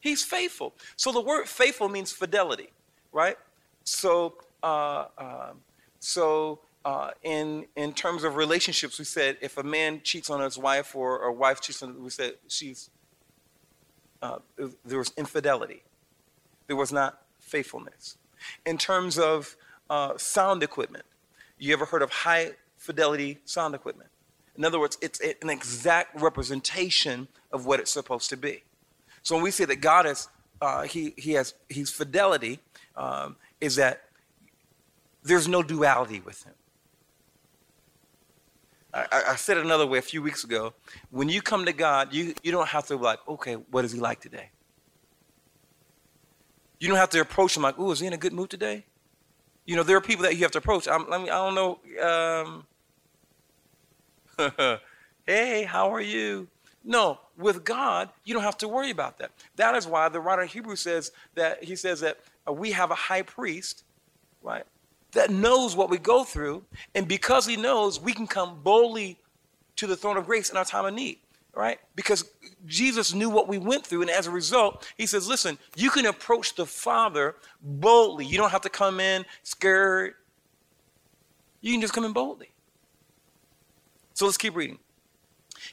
[0.00, 0.74] He's faithful.
[0.96, 2.70] So the word faithful means fidelity,
[3.12, 3.36] right?
[3.84, 5.60] So uh, um,
[6.00, 10.58] so, uh, in in terms of relationships, we said if a man cheats on his
[10.58, 12.90] wife or a wife cheats on, we said she's
[14.22, 14.38] uh,
[14.84, 15.82] there was infidelity.
[16.66, 18.16] There was not faithfulness.
[18.64, 19.56] In terms of
[19.90, 21.04] uh, sound equipment,
[21.58, 24.08] you ever heard of high fidelity sound equipment?
[24.56, 28.62] In other words, it's an exact representation of what it's supposed to be.
[29.22, 30.28] So when we say that God is,
[30.60, 32.60] uh, he, he has, he's fidelity,
[32.96, 34.02] um, is that
[35.22, 36.54] there's no duality with him.
[38.92, 40.72] I, I, said it another way a few weeks ago.
[41.10, 43.92] When you come to God, you, you don't have to be like, okay, what is
[43.92, 44.50] he like today?
[46.80, 48.84] You don't have to approach him like, oh, is he in a good mood today?
[49.64, 50.88] You know, there are people that you have to approach.
[50.88, 52.64] I'm, I, don't know.
[54.38, 54.78] Um,
[55.26, 56.48] hey, how are you?
[56.82, 59.30] No, with God, you don't have to worry about that.
[59.56, 62.18] That is why the writer of Hebrews says that he says that
[62.50, 63.84] we have a high priest,
[64.42, 64.64] right,
[65.12, 66.64] that knows what we go through.
[66.94, 69.18] And because he knows, we can come boldly
[69.76, 71.18] to the throne of grace in our time of need,
[71.54, 71.78] right?
[71.96, 72.30] Because
[72.66, 74.02] Jesus knew what we went through.
[74.02, 78.26] And as a result, he says, listen, you can approach the Father boldly.
[78.26, 80.14] You don't have to come in scared.
[81.60, 82.50] You can just come in boldly.
[84.14, 84.78] So let's keep reading.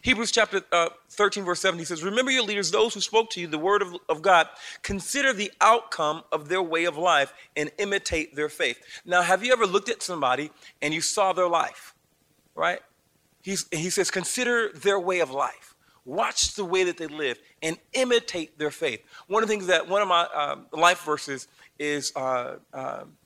[0.08, 3.42] Hebrews chapter uh, 13, verse 7, he says, Remember your leaders, those who spoke to
[3.42, 4.48] you the word of, of God.
[4.82, 8.80] Consider the outcome of their way of life and imitate their faith.
[9.06, 10.50] Now, have you ever looked at somebody
[10.82, 11.94] and you saw their life,
[12.56, 12.80] right?
[13.42, 15.76] He's, he says, Consider their way of life.
[16.06, 19.02] Watch the way that they live and imitate their faith.
[19.28, 22.14] One of the things that one of my uh, life verses is.
[22.16, 23.18] Uh, um,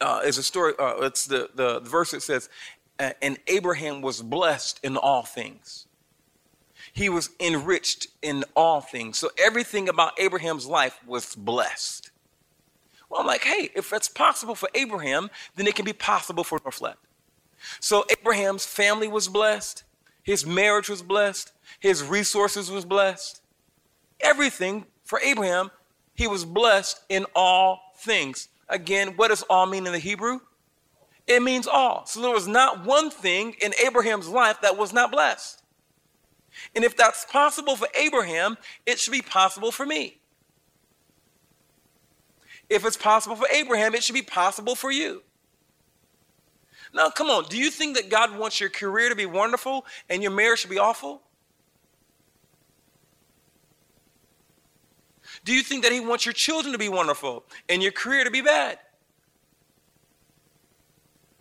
[0.00, 0.72] uh, is a story.
[0.78, 2.48] Uh, it's the, the, the verse that says,
[3.00, 5.86] Uh, and Abraham was blessed in all things.
[6.92, 9.16] He was enriched in all things.
[9.16, 12.10] So everything about Abraham's life was blessed.
[13.08, 16.58] Well, I'm like, hey, if it's possible for Abraham, then it can be possible for
[16.60, 16.96] Norflette.
[17.80, 19.82] So Abraham's family was blessed,
[20.22, 23.40] his marriage was blessed, his resources was blessed.
[24.20, 25.70] Everything for Abraham,
[26.14, 28.48] he was blessed in all things.
[28.68, 30.40] Again, what does all mean in the Hebrew?
[31.26, 32.06] It means all.
[32.06, 35.62] So there was not one thing in Abraham's life that was not blessed.
[36.74, 38.56] And if that's possible for Abraham,
[38.86, 40.20] it should be possible for me.
[42.68, 45.22] If it's possible for Abraham, it should be possible for you.
[46.92, 47.44] Now, come on.
[47.44, 50.68] Do you think that God wants your career to be wonderful and your marriage to
[50.68, 51.22] be awful?
[55.44, 58.30] Do you think that He wants your children to be wonderful and your career to
[58.30, 58.78] be bad?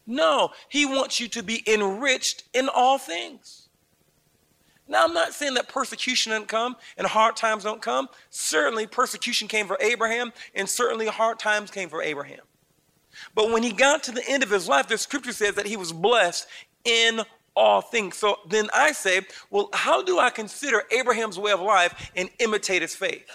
[0.10, 3.69] No, he wants you to be enriched in all things.
[4.88, 8.10] Now, I'm not saying that persecution doesn't come and hard times don't come.
[8.32, 12.39] Certainly, persecution came for Abraham, and certainly hard times came for Abraham.
[13.36, 15.78] But when he got to the end of his life, the scripture says that he
[15.78, 16.48] was blessed
[16.86, 17.22] in
[17.56, 18.17] all things.
[18.17, 22.82] So then I say, well, how do I consider Abraham's way of life and imitate
[22.82, 23.28] his faith?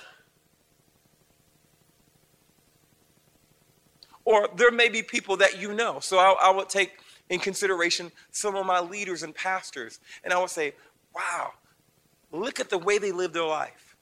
[4.24, 6.00] Or there may be people that you know.
[6.00, 6.92] So I, I would take
[7.28, 10.74] in consideration some of my leaders and pastors, and I would say,
[11.14, 11.52] wow,
[12.32, 13.96] look at the way they live their life.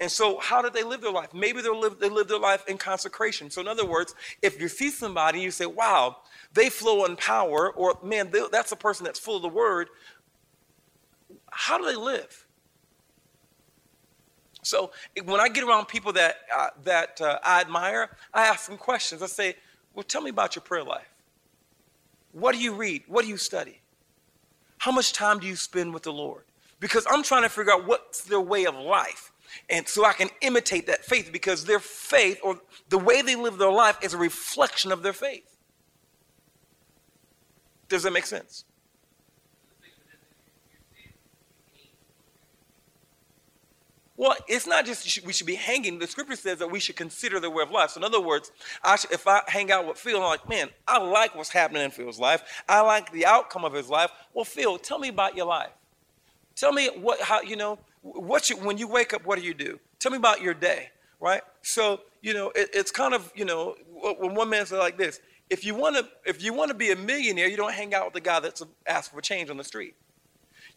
[0.00, 1.34] And so, how did they live their life?
[1.34, 3.50] Maybe they live, they live their life in consecration.
[3.50, 6.16] So, in other words, if you see somebody, you say, wow,
[6.54, 9.88] they flow in power, or man, they, that's a person that's full of the word.
[11.50, 12.46] How do they live?
[14.70, 14.92] So
[15.24, 19.20] when I get around people that, uh, that uh, I admire, I ask them questions.
[19.20, 19.56] I say,
[19.94, 21.12] well, tell me about your prayer life.
[22.30, 23.02] What do you read?
[23.08, 23.80] What do you study?
[24.78, 26.44] How much time do you spend with the Lord?
[26.78, 29.32] Because I'm trying to figure out what's their way of life.
[29.68, 33.58] And so I can imitate that faith because their faith or the way they live
[33.58, 35.56] their life is a reflection of their faith.
[37.88, 38.64] Does that make sense?
[44.20, 45.98] Well, it's not just we should be hanging.
[45.98, 47.92] The scripture says that we should consider the way of life.
[47.92, 48.52] So, in other words,
[48.84, 51.82] I should, if I hang out with Phil, I'm like, man, I like what's happening
[51.82, 52.42] in Phil's life.
[52.68, 54.10] I like the outcome of his life.
[54.34, 55.70] Well, Phil, tell me about your life.
[56.54, 59.54] Tell me what, how, you know, what you, when you wake up, what do you
[59.54, 59.80] do?
[59.98, 61.40] Tell me about your day, right?
[61.62, 65.18] So, you know, it, it's kind of, you know, when one man says like this,
[65.48, 68.04] if you want to, if you want to be a millionaire, you don't hang out
[68.04, 69.94] with the guy that's asking for change on the street.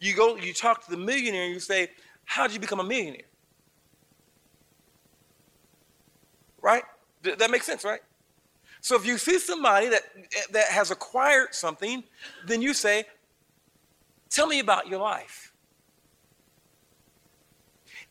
[0.00, 1.90] You go, you talk to the millionaire, and you say,
[2.24, 3.26] how did you become a millionaire?
[7.24, 8.00] That makes sense, right?
[8.80, 10.02] So if you see somebody that,
[10.52, 12.04] that has acquired something,
[12.46, 13.04] then you say,
[14.30, 15.52] Tell me about your life.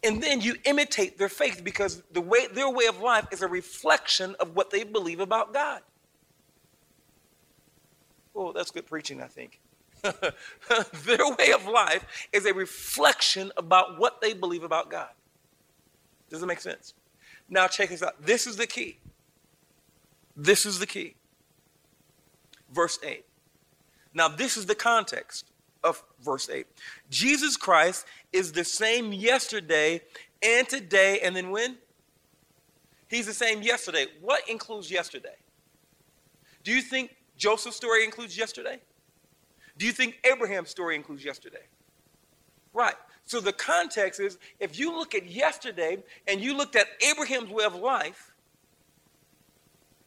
[0.04, 3.47] And then you imitate their faith because the way, their way of life is a
[3.47, 5.82] reflection of what they believe about God.
[8.36, 9.60] Oh, that's good preaching, I think.
[10.02, 15.09] their way of life is a reflection about what they believe about God.
[16.30, 16.93] Does it make sense?
[17.50, 18.26] Now, check this out.
[18.26, 18.98] This is the key.
[20.36, 21.16] This is the key.
[22.72, 23.26] Verse 8.
[24.14, 25.46] Now, this is the context
[25.84, 26.66] of verse 8.
[27.10, 30.02] Jesus Christ is the same yesterday
[30.41, 31.78] and today, and then when?
[33.08, 34.08] He's the same yesterday.
[34.22, 35.36] What includes yesterday?
[36.64, 38.80] Do you think Joseph's story includes yesterday?
[39.78, 41.66] Do you think Abraham's story includes yesterday?
[42.74, 42.96] Right.
[43.26, 45.97] So the context is if you look at yesterday
[46.28, 48.34] and you looked at Abraham's way of life,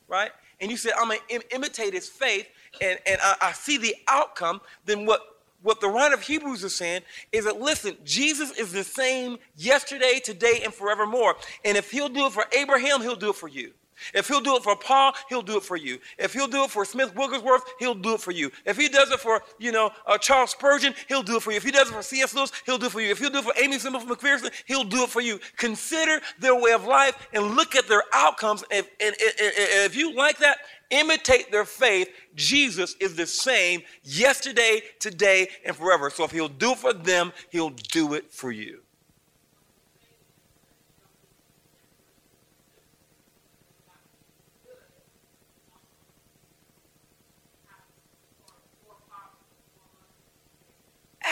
[0.09, 0.31] right?
[0.61, 2.49] And you said, I'm going to imitate his faith
[2.81, 5.21] and, and I, I see the outcome, then what,
[5.63, 7.03] what the writer of Hebrews is saying
[7.33, 11.37] is that listen, Jesus is the same yesterday, today, and forevermore.
[11.65, 13.73] And if he'll do it for Abraham, he'll do it for you.
[14.15, 15.99] If he'll do it for Paul, he'll do it for you.
[16.19, 18.51] If he'll do it for Smith Wigglesworth, he'll do it for you.
[18.65, 21.57] If he does it for, you know, uh, Charles Spurgeon, he'll do it for you.
[21.57, 22.35] If he does it for C.S.
[22.35, 23.11] Lewis, he'll do it for you.
[23.11, 25.39] If he'll do it for Aimee Semple McPherson, he'll do it for you.
[25.57, 28.65] Consider their way of life and look at their outcomes.
[28.71, 30.59] If, and, and, and if you like that,
[30.91, 32.09] imitate their faith.
[32.35, 36.11] Jesus is the same yesterday, today, and forever.
[36.11, 38.81] So if he'll do it for them, he'll do it for you.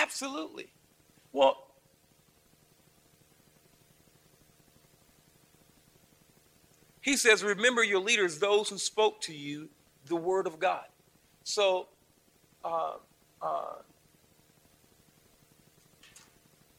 [0.01, 0.69] Absolutely.
[1.33, 1.57] Well,
[7.01, 9.69] he says, Remember your leaders, those who spoke to you
[10.07, 10.85] the word of God.
[11.45, 11.89] So,
[12.65, 12.95] uh,
[13.43, 13.75] uh,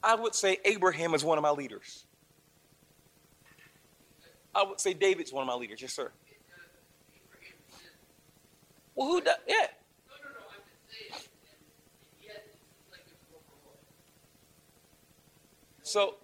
[0.04, 2.06] I would say Abraham is one of my leaders.
[4.54, 5.82] I would say David's one of my leaders.
[5.82, 6.12] Yes, sir.
[8.96, 9.36] Well, who does?
[9.48, 9.68] Yeah.
[15.86, 16.16] So,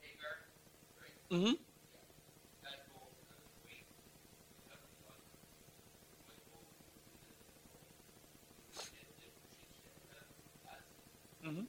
[1.32, 1.51] mm-hmm.
[11.47, 11.62] Mm-hmm.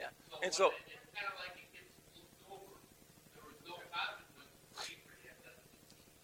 [0.00, 0.06] Yeah.
[0.42, 0.70] And so,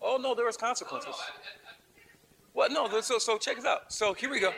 [0.03, 1.15] oh no, there was consequences.
[2.55, 3.93] Well, no, so so check this out.
[3.93, 4.53] So here we go.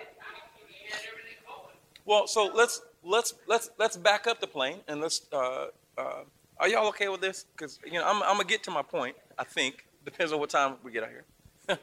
[2.04, 5.22] Well, so let's let's let's let's back up the plane and let's.
[5.32, 6.22] Uh, uh,
[6.58, 7.46] are y'all okay with this?
[7.56, 9.16] Because you know I'm I'm gonna get to my point.
[9.38, 11.24] I think depends on what time we get out here.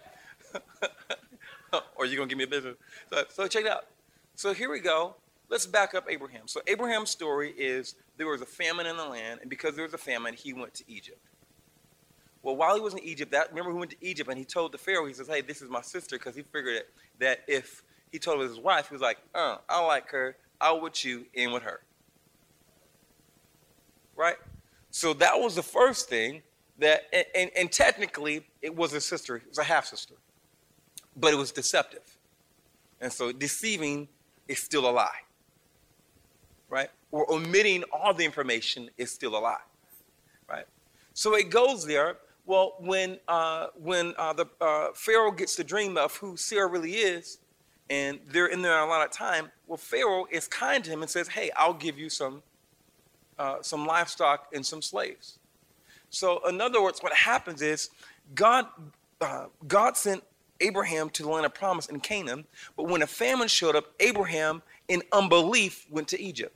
[1.95, 2.76] or you gonna give me a business?
[3.09, 3.86] So, so check it out.
[4.36, 5.15] So here we go.
[5.49, 6.47] Let's back up Abraham.
[6.47, 9.93] So Abraham's story is there was a famine in the land, and because there was
[9.93, 11.20] a famine, he went to Egypt.
[12.43, 14.72] Well, while he was in Egypt, that remember he went to Egypt and he told
[14.72, 16.88] the Pharaoh, he says, "Hey, this is my sister," because he figured that,
[17.20, 20.36] that if he told his wife, he was like, uh, I like her.
[20.62, 21.82] I'll with you in with her.
[24.16, 24.36] Right?
[24.91, 26.41] So that was the first thing
[26.80, 30.16] that, and, and, and technically, it was a sister, it was a half sister,
[31.16, 32.18] but it was deceptive.
[32.99, 34.07] And so deceiving
[34.47, 35.22] is still a lie.
[36.70, 36.89] Right?
[37.12, 39.57] Or omitting all the information is still a lie.
[40.49, 40.66] Right?
[41.14, 42.18] So it goes there.
[42.45, 46.93] Well, when, uh, when uh, the uh, Pharaoh gets the dream of who Sarah really
[46.93, 47.38] is,
[47.90, 49.52] and they're in there a lot of time.
[49.68, 52.44] Well, Pharaoh is kind to him and says, "Hey, I'll give you some,
[53.38, 55.40] uh, some livestock and some slaves."
[56.10, 57.90] So, in other words, what happens is
[58.34, 58.68] God,
[59.22, 60.24] uh, God sent
[60.60, 64.62] Abraham to the land of promise in Canaan, but when a famine showed up, Abraham,
[64.88, 66.56] in unbelief, went to Egypt.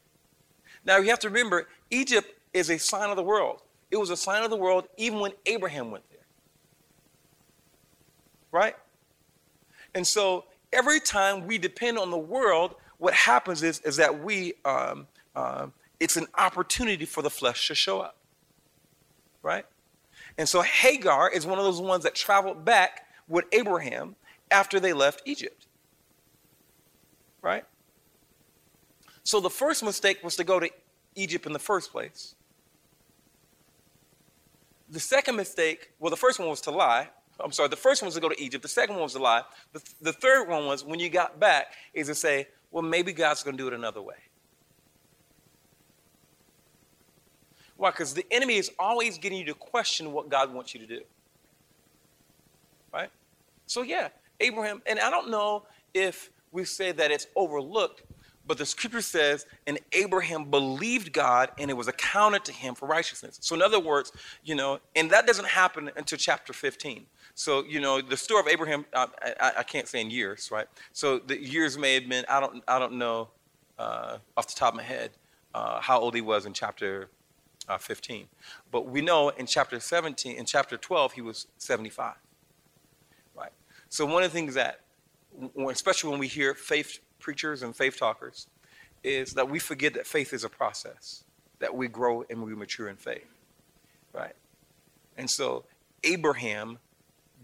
[0.85, 3.61] Now you have to remember, Egypt is a sign of the world.
[3.91, 6.25] It was a sign of the world even when Abraham went there.
[8.51, 8.75] Right?
[9.95, 14.53] And so every time we depend on the world, what happens is, is that we,
[14.65, 15.67] um, uh,
[15.99, 18.17] it's an opportunity for the flesh to show up.
[19.41, 19.65] Right?
[20.37, 24.15] And so Hagar is one of those ones that traveled back with Abraham
[24.51, 25.67] after they left Egypt.
[27.41, 27.65] Right?
[29.23, 30.69] So the first mistake was to go to
[31.15, 32.35] Egypt in the first place.
[34.89, 37.09] The second mistake, well, the first one was to lie.
[37.39, 38.61] I'm sorry, the first one was to go to Egypt.
[38.61, 39.41] The second one was to lie.
[39.71, 43.43] The, the third one was when you got back, is to say, well, maybe God's
[43.43, 44.15] going to do it another way.
[47.75, 47.91] Why?
[47.91, 51.01] Because the enemy is always getting you to question what God wants you to do.
[52.93, 53.09] Right?
[53.65, 54.09] So, yeah,
[54.39, 55.63] Abraham, and I don't know
[55.93, 58.03] if we say that it's overlooked,
[58.45, 62.87] but the scripture says, and Abraham believed God and it was accounted to him for
[62.87, 63.37] righteousness.
[63.41, 64.11] So, in other words,
[64.43, 67.05] you know, and that doesn't happen until chapter 15.
[67.35, 69.07] So, you know, the story of Abraham, uh,
[69.39, 70.67] I, I, can't say in years, right?
[70.91, 73.29] So the years may have been, I don't, I don't know
[73.79, 75.11] uh, off the top of my head
[75.55, 77.09] uh, how old he was in chapter
[77.67, 78.27] uh, 15.
[78.71, 82.15] But we know in chapter 17, in chapter 12, he was 75,
[83.35, 83.51] right?
[83.89, 84.81] So one of the things that,
[85.67, 88.47] especially when we hear faith preachers and faith talkers,
[89.03, 91.23] is that we forget that faith is a process,
[91.59, 93.27] that we grow and we mature in faith,
[94.13, 94.35] right?
[95.17, 95.65] And so
[96.03, 96.79] Abraham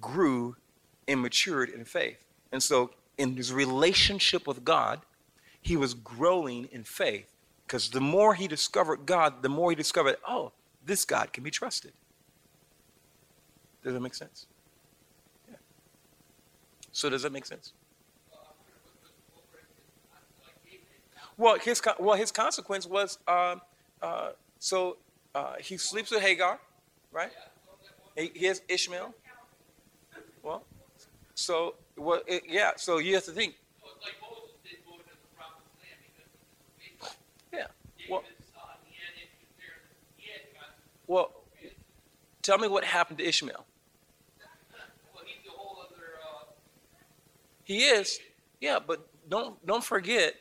[0.02, 0.56] grew
[1.08, 2.24] and matured in faith.
[2.52, 5.02] And so, in his relationship with God,
[5.62, 7.32] he was growing in faith
[7.66, 10.52] because the more he discovered God, the more he discovered, oh,
[10.86, 11.92] this God can be trusted.
[13.84, 14.48] Does that make sense?
[15.48, 15.58] Yeah.
[16.92, 17.74] So does that make sense?
[21.38, 23.62] Well, his well his consequence was um,
[24.02, 24.98] uh, so
[25.34, 26.60] uh, he sleeps with Hagar,
[27.12, 27.32] right?
[28.18, 29.14] He, he has Ishmael.
[30.44, 30.64] Well,
[31.36, 32.72] so well, it, yeah.
[32.78, 33.56] So you have to think.
[37.54, 37.68] Yeah.
[38.10, 38.24] Well,
[41.08, 41.32] well,
[42.42, 43.66] tell me what happened to Ishmael.
[47.64, 48.20] He is,
[48.62, 50.36] yeah, but don't don't forget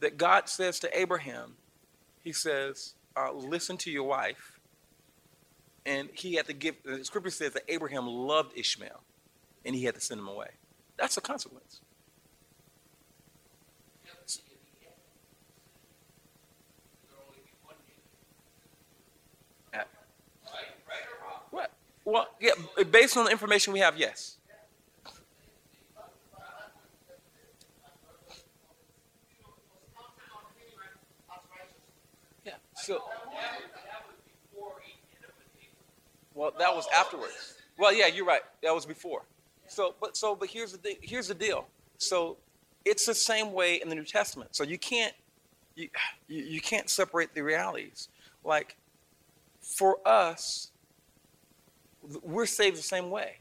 [0.00, 1.56] that God says to Abraham,
[2.22, 4.58] He says, uh, "Listen to your wife."
[5.86, 6.76] And he had to give.
[6.84, 9.02] The scripture says that Abraham loved Ishmael,
[9.64, 10.48] and he had to send him away.
[10.96, 11.80] That's a consequence.
[21.50, 21.72] What?
[22.04, 22.52] Well, yeah.
[22.90, 24.36] Based on the information we have, yes.
[32.44, 32.52] Yeah.
[32.74, 33.02] So,
[36.34, 37.54] well, that was afterwards.
[37.78, 38.42] Well, yeah, you're right.
[38.62, 39.22] That was before.
[39.70, 40.96] So, but so, but here's the thing.
[41.00, 41.66] Here's the deal.
[41.98, 42.36] So,
[42.84, 44.54] it's the same way in the New Testament.
[44.54, 45.14] So you can't
[45.76, 45.88] you
[46.28, 48.08] you, can't separate the realities.
[48.44, 48.76] Like
[49.60, 50.70] for us,
[52.22, 53.36] we're saved the same way.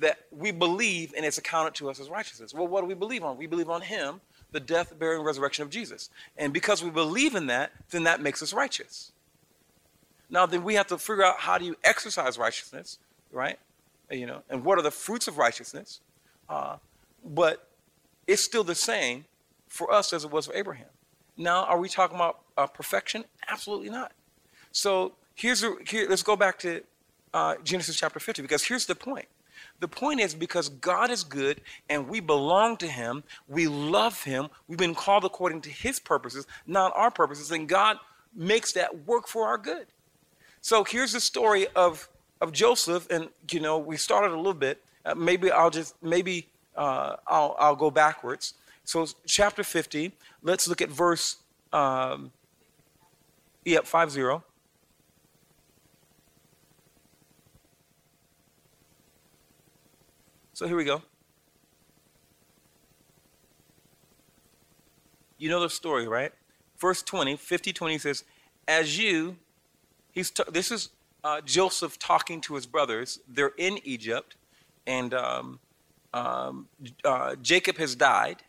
[0.00, 2.52] That we believe and it's accounted to us as righteousness.
[2.52, 3.36] Well, what do we believe on?
[3.36, 4.20] We believe on Him
[4.52, 6.10] the death, burial, and resurrection of Jesus.
[6.36, 9.10] And because we believe in that, then that makes us righteous.
[10.30, 12.98] Now, then we have to figure out how do you exercise righteousness,
[13.32, 13.58] right?
[14.14, 16.00] You know, and what are the fruits of righteousness?
[16.48, 16.76] Uh,
[17.24, 17.68] but
[18.26, 19.24] it's still the same
[19.68, 20.86] for us as it was for Abraham.
[21.36, 23.24] Now, are we talking about uh, perfection?
[23.48, 24.12] Absolutely not.
[24.72, 26.06] So here's a, here.
[26.08, 26.82] Let's go back to
[27.32, 29.26] uh, Genesis chapter 50 because here's the point.
[29.80, 34.48] The point is because God is good and we belong to Him, we love Him,
[34.68, 37.98] we've been called according to His purposes, not our purposes, and God
[38.34, 39.86] makes that work for our good.
[40.60, 42.08] So here's the story of,
[42.40, 44.82] of Joseph, and you know, we started a little bit.
[45.04, 48.54] Uh, maybe I'll just, maybe uh, I'll, I'll go backwards.
[48.84, 50.12] So, chapter 50,
[50.42, 51.36] let's look at verse,
[51.72, 52.32] um,
[53.64, 54.44] yep, 5 0.
[60.54, 61.02] So here we go.
[65.36, 66.32] You know the story, right?
[66.78, 68.24] Verse 20, 50 20 says,
[68.68, 69.36] As you,
[70.12, 70.90] he's t- this is
[71.24, 73.18] uh, Joseph talking to his brothers.
[73.26, 74.36] They're in Egypt,
[74.86, 75.58] and um,
[76.12, 76.68] um,
[77.04, 78.42] uh, Jacob has died.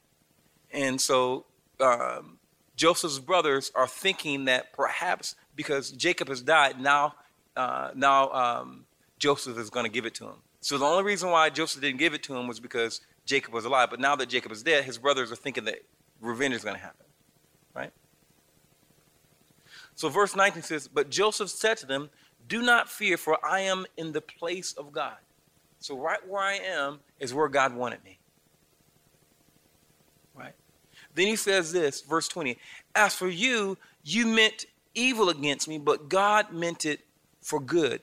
[0.72, 1.46] And so
[1.80, 2.38] um,
[2.76, 7.16] Joseph's brothers are thinking that perhaps because Jacob has died, now,
[7.56, 8.86] uh, now um,
[9.18, 10.36] Joseph is going to give it to him.
[10.60, 13.64] So the only reason why Joseph didn't give it to him was because Jacob was
[13.66, 13.90] alive.
[13.90, 15.80] But now that Jacob is dead, his brothers are thinking that
[16.20, 17.06] revenge is going to happen.
[17.74, 17.92] Right?
[19.96, 22.10] So verse 19 says, But Joseph said to them,
[22.48, 25.18] Do not fear, for I am in the place of God.
[25.80, 28.20] So right where I am is where God wanted me.
[30.34, 30.54] Right?
[31.14, 32.58] Then he says this, verse 20,
[32.94, 37.02] As for you, you meant evil against me, but God meant it
[37.42, 38.02] for good,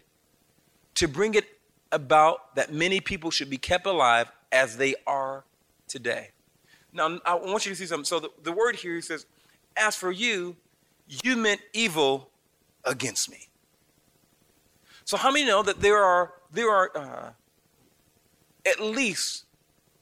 [0.95, 1.47] to bring it
[1.91, 5.45] about that many people should be kept alive as they are
[5.89, 6.31] today.
[6.93, 8.05] Now, I want you to see something.
[8.05, 9.27] So, the, the word here he says,
[9.77, 10.57] As for you,
[11.07, 12.31] you meant evil
[12.85, 13.49] against me.
[15.05, 17.31] So, how many know that there are, there are uh,
[18.67, 19.45] at least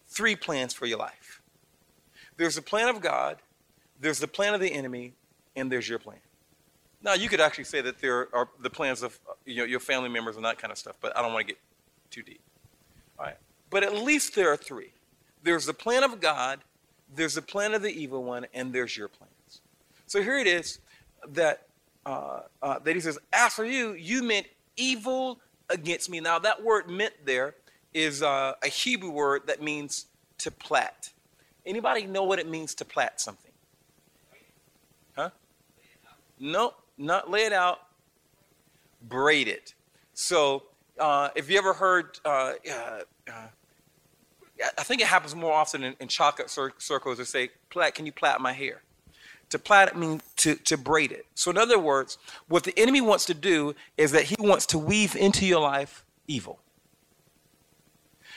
[0.08, 1.40] three plans for your life?
[2.36, 3.38] There's the plan of God,
[4.00, 5.14] there's the plan of the enemy,
[5.56, 6.18] and there's your plan.
[7.02, 10.08] Now, you could actually say that there are the plans of you know, your family
[10.08, 11.60] members and that kind of stuff, but I don't want to get
[12.10, 12.40] too deep.
[13.18, 13.36] All right.
[13.70, 14.92] But at least there are three.
[15.42, 16.60] There's the plan of God,
[17.14, 19.60] there's the plan of the evil one, and there's your plans.
[20.06, 20.80] So here it is
[21.28, 21.66] that
[22.06, 24.46] uh, uh, that he says, "As for you, you meant
[24.80, 27.54] evil against me." Now that word "meant" there
[27.92, 30.06] is uh, a Hebrew word that means
[30.38, 31.10] to plat.
[31.66, 33.52] Anybody know what it means to plat something?
[35.14, 35.30] Huh?
[36.38, 37.78] No, not lay it out.
[39.02, 39.74] Braid it.
[40.14, 40.64] So
[40.98, 43.00] uh, if you ever heard, uh, uh,
[44.78, 48.06] I think it happens more often in, in chocolate cir- circles They say, "Plat, can
[48.06, 48.82] you plait my hair?
[49.50, 51.26] To plait it means to, to braid it.
[51.34, 54.78] So, in other words, what the enemy wants to do is that he wants to
[54.78, 56.60] weave into your life evil.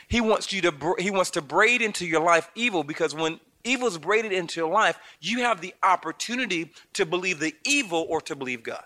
[0.08, 3.88] He wants you to he wants to braid into your life evil because when evil
[3.88, 8.36] is braided into your life, you have the opportunity to believe the evil or to
[8.36, 8.86] believe God.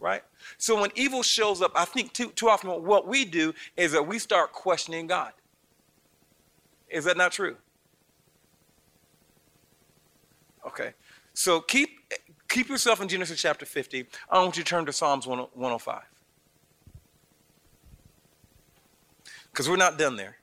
[0.00, 0.22] right?
[0.58, 4.06] So when evil shows up, I think too, too often what we do is that
[4.06, 5.32] we start questioning God.
[6.88, 7.56] Is that not true?
[10.66, 10.94] Okay.
[11.34, 12.12] So keep
[12.48, 14.06] keep yourself in Genesis chapter 50.
[14.30, 16.02] I want you to turn to Psalms 105.
[19.50, 20.36] Because we're not done there.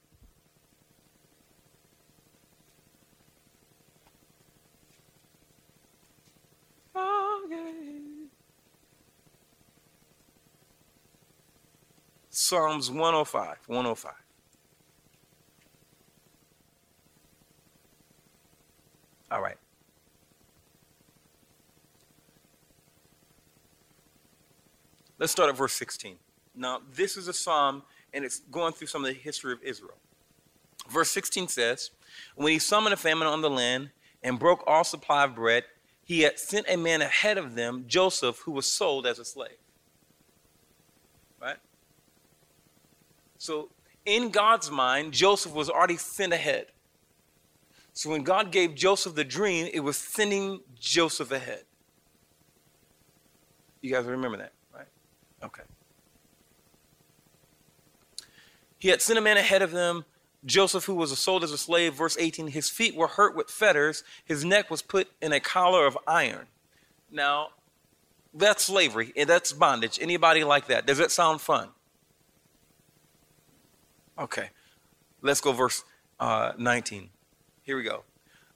[12.51, 13.57] Psalms 105.
[13.67, 14.13] 105.
[19.31, 19.60] All right.
[25.21, 26.15] Let's start at verse 16.
[26.55, 29.99] Now, this is a psalm, and it's going through some of the history of Israel.
[30.89, 31.91] Verse 16 says,
[32.33, 33.91] When he summoned a famine on the land
[34.23, 35.65] and broke all supply of bread,
[36.03, 39.59] he had sent a man ahead of them, Joseph, who was sold as a slave.
[41.39, 41.57] Right?
[43.37, 43.69] So,
[44.07, 46.65] in God's mind, Joseph was already sent ahead.
[47.93, 51.65] So, when God gave Joseph the dream, it was sending Joseph ahead.
[53.81, 54.53] You guys remember that?
[55.43, 55.63] Okay.
[58.77, 60.05] He had sent a man ahead of them,
[60.43, 61.93] Joseph, who was sold as a slave.
[61.93, 65.85] Verse 18 His feet were hurt with fetters, his neck was put in a collar
[65.85, 66.47] of iron.
[67.11, 67.49] Now,
[68.33, 69.99] that's slavery, and that's bondage.
[70.01, 70.85] Anybody like that?
[70.85, 71.69] Does that sound fun?
[74.17, 74.49] Okay.
[75.21, 75.83] Let's go, verse
[76.19, 77.09] uh, 19.
[77.63, 78.03] Here we go.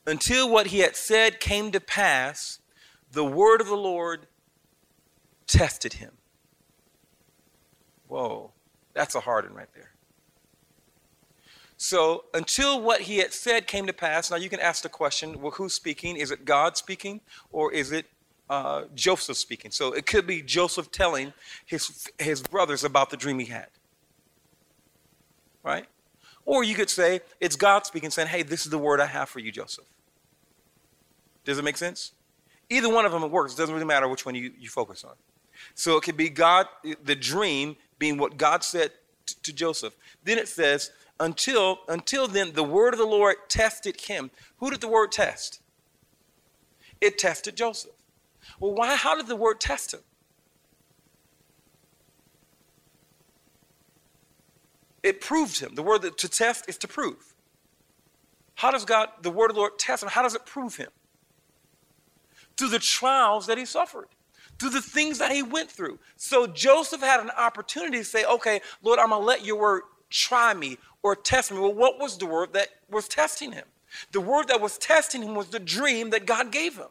[0.07, 2.59] Until what he had said came to pass,
[3.11, 4.27] the word of the Lord
[5.47, 6.11] tested him.
[8.15, 8.51] Whoa,
[8.93, 9.91] that's a hard one right there.
[11.75, 15.41] So until what he had said came to pass, now you can ask the question,
[15.41, 16.15] well, who's speaking?
[16.15, 17.19] Is it God speaking
[17.51, 18.05] or is it
[18.49, 19.69] uh, Joseph speaking?
[19.69, 21.33] So it could be Joseph telling
[21.65, 23.67] his, his brothers about the dream he had.
[25.61, 25.87] Right?
[26.45, 29.27] Or you could say it's God speaking, saying, hey, this is the word I have
[29.27, 29.83] for you, Joseph.
[31.43, 32.13] Does it make sense?
[32.69, 33.55] Either one of them works.
[33.55, 35.15] It doesn't really matter which one you, you focus on.
[35.73, 36.67] So it could be God,
[37.03, 38.91] the dream being what God said
[39.25, 39.95] t- to Joseph.
[40.23, 44.31] Then it says, until, until then, the word of the Lord tested him.
[44.57, 45.61] Who did the word test?
[46.99, 47.91] It tested Joseph.
[48.59, 48.95] Well, why?
[48.95, 50.01] How did the word test him?
[55.03, 55.75] It proved him.
[55.75, 57.35] The word that to test is to prove.
[58.55, 60.09] How does God, the word of the Lord, test him?
[60.09, 60.89] How does it prove him?
[62.57, 64.07] Through the trials that he suffered
[64.59, 65.99] through the things that he went through.
[66.15, 69.83] So Joseph had an opportunity to say, okay, Lord, I'm going to let your word
[70.09, 71.59] try me or test me.
[71.59, 73.65] Well, what was the word that was testing him?
[74.11, 76.87] The word that was testing him was the dream that God gave him.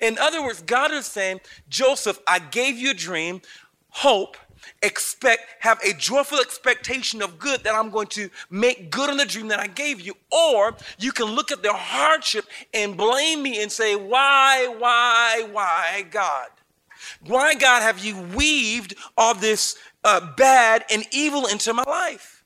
[0.00, 3.42] In other words, God is saying, Joseph, I gave you a dream,
[3.90, 4.36] hope,
[4.82, 9.26] expect, have a joyful expectation of good that I'm going to make good on the
[9.26, 10.14] dream that I gave you.
[10.30, 16.06] Or you can look at the hardship and blame me and say, Why, why, why,
[16.10, 16.48] God?
[17.24, 22.44] Why, God, have you weaved all this uh, bad and evil into my life?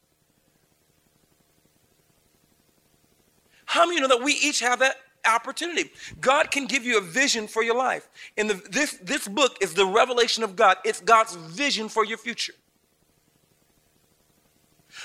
[3.67, 5.91] How many know that we each have that opportunity?
[6.21, 8.09] God can give you a vision for your life.
[8.37, 12.19] And the, this, this book is the revelation of God, it's God's vision for your
[12.19, 12.55] future.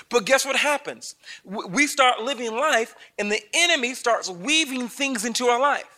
[0.08, 1.14] But guess what happens?
[1.44, 5.95] We start living life, and the enemy starts weaving things into our life.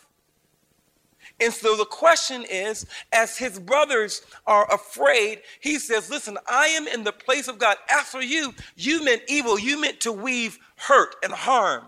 [1.41, 6.87] And so the question is as his brothers are afraid, he says, Listen, I am
[6.87, 7.77] in the place of God.
[7.89, 11.85] As for you, you meant evil, you meant to weave hurt and harm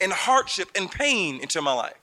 [0.00, 1.94] and hardship and pain into my life.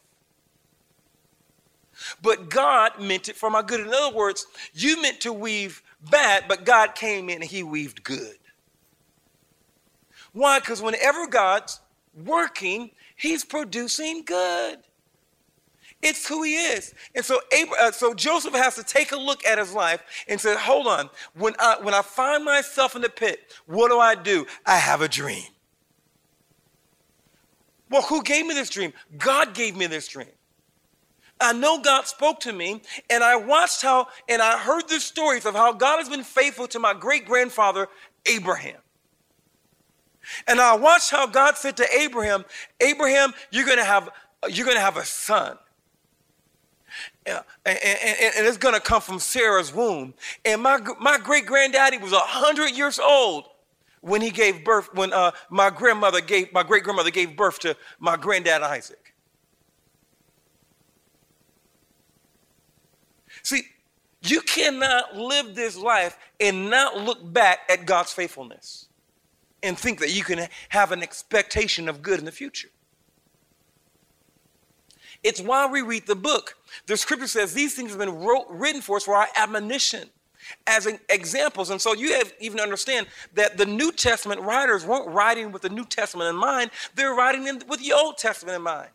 [2.21, 3.79] But God meant it for my good.
[3.79, 8.03] In other words, you meant to weave bad, but God came in and he weaved
[8.03, 8.37] good.
[10.33, 10.59] Why?
[10.59, 11.79] Because whenever God's
[12.25, 14.79] working, He's producing good.
[16.01, 16.93] It's who he is.
[17.15, 20.39] And so, Abraham, uh, so Joseph has to take a look at his life and
[20.39, 24.13] say, hold on, when I, when I find myself in the pit, what do I
[24.13, 24.45] do?
[24.65, 25.45] I have a dream.
[27.89, 28.91] Well, who gave me this dream?
[29.17, 30.27] God gave me this dream.
[31.39, 35.45] I know God spoke to me, and I watched how, and I heard the stories
[35.45, 37.87] of how God has been faithful to my great grandfather,
[38.25, 38.82] Abraham.
[40.47, 42.45] And I watched how God said to Abraham,
[42.79, 44.09] Abraham, you're going to have,
[44.49, 45.57] you're going to have a son.
[47.25, 50.13] And, and, and, it's going to come from Sarah's womb.
[50.45, 53.45] And my, my great granddaddy was 100 years old
[54.01, 57.75] when he gave birth, when uh, my grandmother gave, my great grandmother gave birth to
[57.99, 59.13] my granddad Isaac.
[63.41, 63.63] See,
[64.21, 68.87] you cannot live this life and not look back at God's faithfulness
[69.63, 72.69] and think that you can have an expectation of good in the future.
[75.23, 76.57] It's why we read the book.
[76.85, 80.09] The scripture says these things have been wrote, written for us for our admonition
[80.67, 81.69] as examples.
[81.69, 85.69] And so you have even understand that the New Testament writers weren't writing with the
[85.69, 88.89] New Testament in mind, they're writing in, with the Old Testament in mind.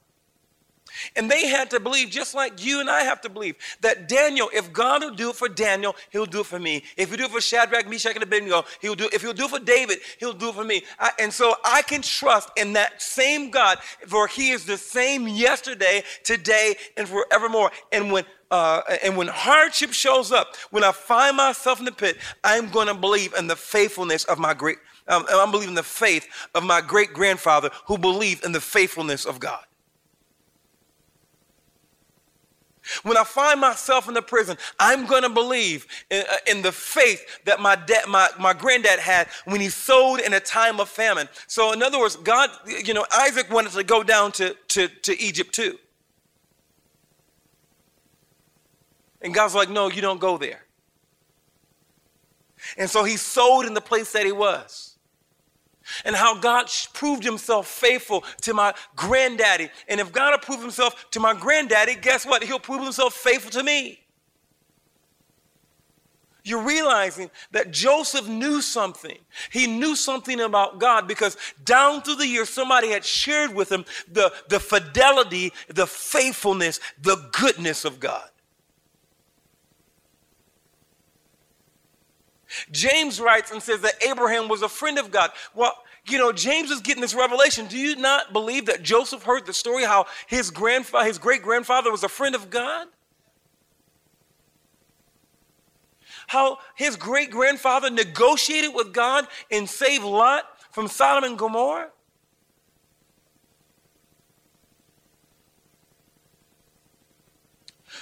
[1.16, 4.50] And they had to believe, just like you and I have to believe, that Daniel,
[4.54, 6.84] if God will do it for Daniel, he'll do it for me.
[6.96, 9.14] If he'll do it for Shadrach, Meshach, and Abednego, he'll do it.
[9.14, 10.82] If he'll do it for David, he'll do it for me.
[10.98, 15.28] I, and so I can trust in that same God, for he is the same
[15.28, 17.70] yesterday, today, and forevermore.
[17.92, 22.16] And when uh, and when hardship shows up, when I find myself in the pit,
[22.42, 26.26] I'm going to believe in the faithfulness of my great, um, I'm believing the faith
[26.54, 29.62] of my great grandfather who believed in the faithfulness of God.
[33.02, 36.72] When I find myself in the prison, I'm going to believe in, uh, in, the
[36.72, 40.88] faith that my, dad, my, my granddad had when he sowed in a time of
[40.88, 41.28] famine.
[41.46, 45.20] So, in other words, God, you know, Isaac wanted to go down to, to, to
[45.20, 45.78] Egypt too.
[49.20, 50.64] And God's like, no, you don't go there.
[52.76, 54.97] And so he sowed in the place that he was
[56.04, 59.70] and how God proved himself faithful to my granddaddy.
[59.88, 62.42] And if God will prove himself to my granddaddy, guess what?
[62.42, 64.00] He'll prove himself faithful to me.
[66.44, 69.18] You're realizing that Joseph knew something.
[69.50, 73.84] He knew something about God because down through the years, somebody had shared with him
[74.10, 78.30] the, the fidelity, the faithfulness, the goodness of God.
[82.70, 85.30] James writes and says that Abraham was a friend of God.
[85.54, 85.72] Well,
[86.06, 87.66] you know, James is getting this revelation.
[87.66, 91.90] Do you not believe that Joseph heard the story how his grandfather, his great grandfather
[91.90, 92.88] was a friend of God?
[96.26, 101.90] How his great grandfather negotiated with God and saved Lot from Sodom and Gomorrah?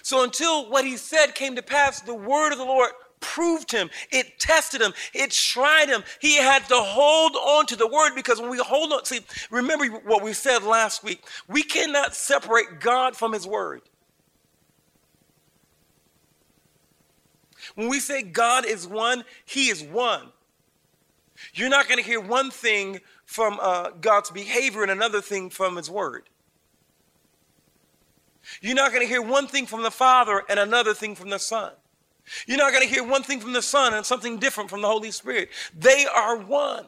[0.02, 2.90] So until what he said came to pass, the word of the Lord
[3.20, 6.02] proved him, it tested him, it tried him.
[6.20, 9.86] He had to hold on to the word because when we hold on, see, remember
[10.04, 11.24] what we said last week.
[11.48, 13.82] We cannot separate God from his word.
[17.74, 20.28] When we say God is one, he is one.
[21.52, 25.76] You're not going to hear one thing from uh, God's behavior and another thing from
[25.76, 26.28] his word.
[28.60, 31.38] You're not going to hear one thing from the Father and another thing from the
[31.38, 31.72] Son.
[32.46, 34.88] You're not going to hear one thing from the Son and something different from the
[34.88, 35.50] Holy Spirit.
[35.76, 36.86] They are one.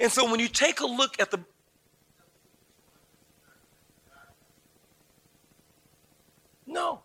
[0.00, 1.40] And so when you take a look at the
[6.66, 7.03] No.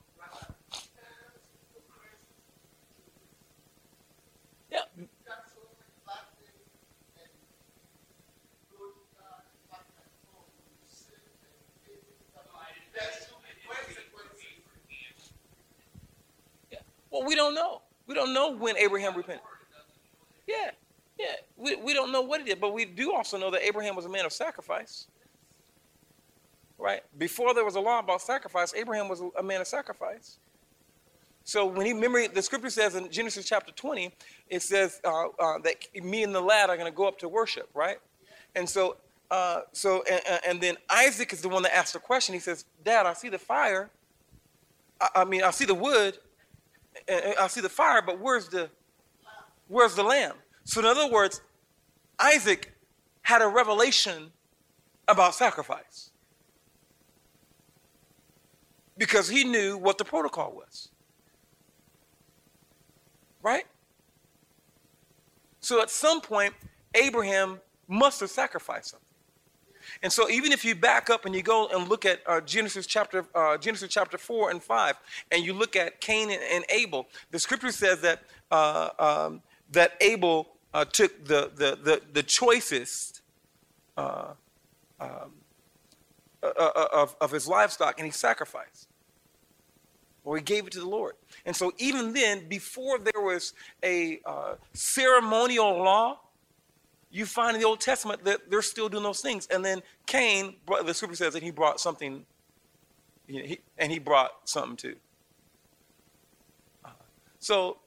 [17.19, 17.81] Well, we don't know.
[18.07, 19.43] We don't know when Abraham repented.
[20.47, 20.71] Yeah,
[21.19, 21.25] yeah.
[21.57, 24.05] We, we don't know what it is, but we do also know that Abraham was
[24.05, 25.07] a man of sacrifice.
[26.77, 27.01] Right?
[27.17, 30.37] Before there was a law about sacrifice, Abraham was a man of sacrifice.
[31.43, 34.13] So when he remember the scripture says in Genesis chapter 20,
[34.47, 37.27] it says uh, uh, that me and the lad are going to go up to
[37.27, 37.97] worship, right?
[38.55, 38.95] And so,
[39.29, 42.33] uh, so and, and, then Isaac is the one that asked the question.
[42.33, 43.89] He says, "Dad, I see the fire.
[45.01, 46.17] I, I mean, I see the wood,
[47.07, 48.69] I see the fire, but where's the
[49.67, 50.33] where's the lamb?
[50.65, 51.41] So in other words,
[52.19, 52.73] Isaac
[53.21, 54.31] had a revelation
[55.07, 56.11] about sacrifice.
[58.97, 60.89] Because he knew what the protocol was.
[63.41, 63.65] Right?
[65.61, 66.53] So at some point,
[66.95, 69.08] Abraham must have sacrificed something.
[70.01, 72.85] And so even if you back up and you go and look at uh, Genesis
[72.85, 74.95] chapter uh, Genesis chapter four and five,
[75.31, 78.21] and you look at Cain and, and Abel, the scripture says that
[78.51, 83.21] uh, um, that Abel uh, took the the the, the choicest
[83.97, 84.33] uh,
[84.99, 85.31] um,
[86.41, 88.87] uh, of, of his livestock and he sacrificed.
[90.25, 91.15] Or he gave it to the Lord.
[91.45, 94.19] And so even then, before there was a
[94.73, 96.19] ceremonial law
[97.11, 99.47] you find in the Old Testament that they're still doing those things.
[99.47, 100.55] And then Cain,
[100.85, 102.25] the scripture says that he brought something,
[103.27, 104.95] he, and he brought something too.
[106.85, 106.89] Uh,
[107.39, 107.77] so,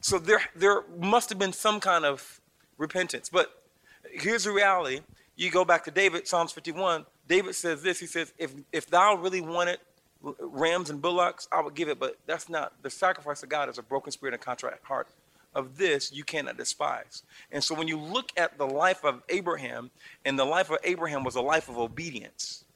[0.00, 2.40] so there, there must have been some kind of
[2.78, 3.28] repentance.
[3.28, 3.62] But
[4.10, 5.00] here's the reality.
[5.34, 7.98] You go back to David, Psalms 51, David says this.
[7.98, 9.78] He says, if, if thou really wanted
[10.22, 13.78] rams and bullocks, I would give it, but that's not the sacrifice of God is
[13.78, 15.08] a broken spirit and contrite heart.
[15.56, 17.24] Of this you cannot despise.
[17.50, 19.90] And so when you look at the life of Abraham,
[20.24, 22.66] and the life of Abraham was a life of obedience,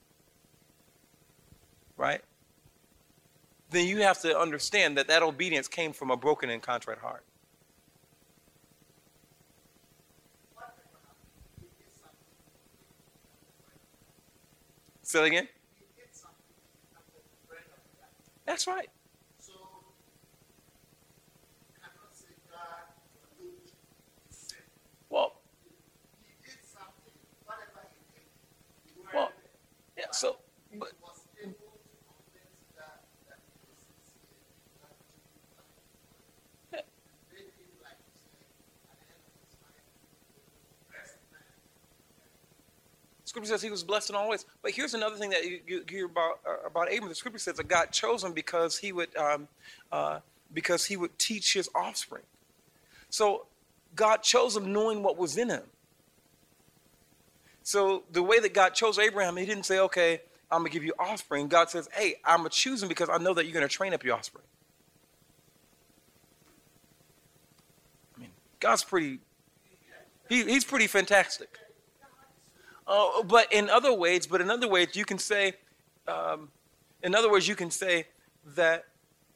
[1.98, 2.22] right?
[3.70, 7.24] Then you have to understand that that obedience came from a broken and contrite heart.
[15.02, 15.48] Say that again.
[18.46, 18.88] That's right.
[25.10, 25.34] Well,
[29.14, 29.32] well,
[29.98, 30.09] yeah.
[30.20, 30.36] So,
[30.78, 30.92] but
[43.24, 44.44] Scripture says he was blessed in all ways.
[44.60, 47.08] But here's another thing that you, you hear about uh, about Abram.
[47.08, 49.48] The Scripture says that God chose him because he would um,
[49.90, 50.20] uh,
[50.52, 52.24] because he would teach his offspring.
[53.08, 53.46] So
[53.96, 55.62] God chose him knowing what was in him.
[57.62, 60.94] So the way that God chose Abraham, He didn't say, "Okay, I'm gonna give you
[60.98, 63.94] offspring." God says, "Hey, I'm gonna choose him because I know that you're gonna train
[63.94, 64.44] up your offspring."
[68.16, 69.20] I mean, God's pretty.
[70.28, 71.58] He, he's pretty fantastic.
[72.86, 75.54] Uh, but in other ways, but in other ways, you can say,
[76.08, 76.50] um,
[77.02, 78.06] in other words, you can say
[78.56, 78.86] that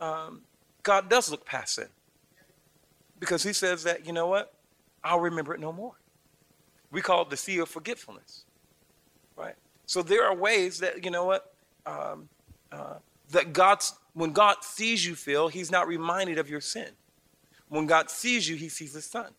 [0.01, 0.43] um,
[0.83, 1.89] God does look past sin.
[3.19, 4.55] Because he says that, you know what?
[5.03, 5.95] I'll remember it no more.
[6.95, 8.45] We call it the sea of forgetfulness.
[9.37, 9.57] Right?
[9.85, 11.53] So there are ways that, you know what?
[11.85, 12.29] Um,
[12.73, 12.95] uh,
[13.31, 16.91] that God's, when God sees you, Phil, he's not reminded of your sin.
[17.69, 19.33] When God sees you, he sees his son.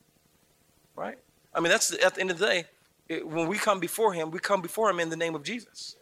[0.95, 1.17] Right?
[1.53, 2.65] I mean, that's at the end of the day,
[3.07, 5.95] it, when we come before him, we come before him in the name of Jesus.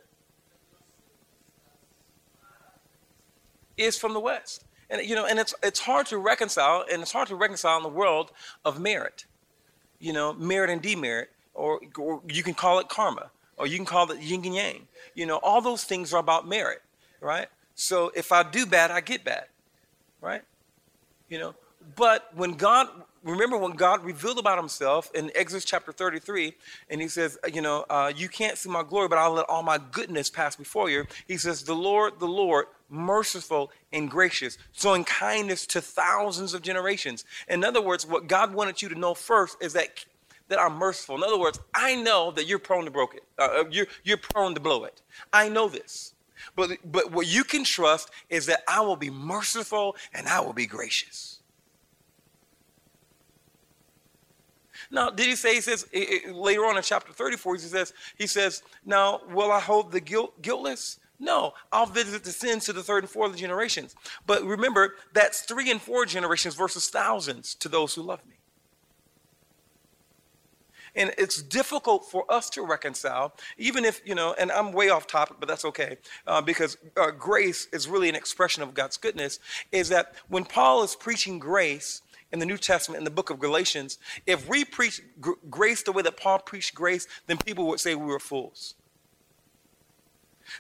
[3.78, 4.66] Is from the West.
[4.90, 7.84] And you know, and it's it's hard to reconcile, and it's hard to reconcile in
[7.84, 8.32] the world
[8.64, 9.26] of merit.
[10.00, 13.86] You know, merit and demerit, or, or you can call it karma, or you can
[13.86, 14.88] call it yin and yang.
[15.16, 16.82] You know, all those things are about merit,
[17.22, 17.48] right?
[17.76, 19.46] So if I do bad, I get bad,
[20.22, 20.44] right?
[21.30, 21.56] You know,
[21.96, 22.88] but when God
[23.24, 26.54] remember when God revealed about himself in Exodus chapter 33,
[26.90, 29.64] and he says, you know, uh, you can't see my glory, but I'll let all
[29.64, 31.06] my goodness pass before you.
[31.28, 37.26] He says, the Lord, the Lord, merciful and gracious, showing kindness to thousands of generations.
[37.48, 40.06] In other words, what God wanted you to know first is that
[40.54, 41.16] that I'm merciful.
[41.16, 43.24] In other words, I know that you're prone to broke it.
[43.40, 45.02] Uh, uh you're, you're prone to blow it.
[45.34, 46.14] I know this.
[46.56, 50.54] But, but what you can trust is that I will be merciful and I will
[50.54, 51.40] be gracious.
[54.92, 55.88] Now, did he say, he says,
[56.32, 60.40] later on in chapter 34, he says, he says, now, will I hold the guilt,
[60.42, 61.00] guiltless?
[61.20, 63.96] No, I'll visit the sins to the third and fourth generations.
[64.28, 68.36] But remember, that's three and four generations versus thousands to those who love me.
[70.96, 75.08] And it's difficult for us to reconcile, even if, you know, and I'm way off
[75.08, 79.40] topic, but that's okay, uh, because uh, grace is really an expression of God's goodness.
[79.72, 83.40] Is that when Paul is preaching grace, in the New Testament, in the book of
[83.40, 87.80] Galatians, if we preach gr- grace the way that Paul preached grace, then people would
[87.80, 88.74] say we were fools.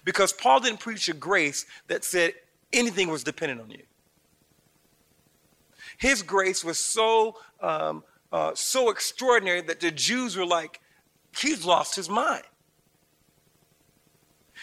[0.05, 2.33] Because Paul didn't preach a grace that said
[2.71, 3.81] anything was dependent on you.
[5.97, 8.03] His grace was so um,
[8.33, 10.81] uh, so extraordinary that the Jews were like,
[11.37, 12.43] he's lost his mind.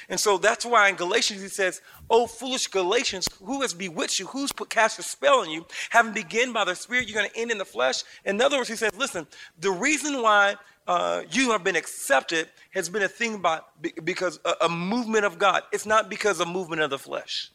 [0.09, 4.27] And so that's why in Galatians he says, Oh, foolish Galatians, who has bewitched you?
[4.27, 5.67] Who's put cast a spell on you?
[5.91, 8.03] Having begun by the Spirit, you're going to end in the flesh.
[8.25, 9.27] In other words, he says, Listen,
[9.61, 10.57] the reason why
[10.89, 13.61] uh, you have been accepted has been a thing by
[14.03, 15.63] because a, a movement of God.
[15.73, 17.53] It's not because a movement of the flesh.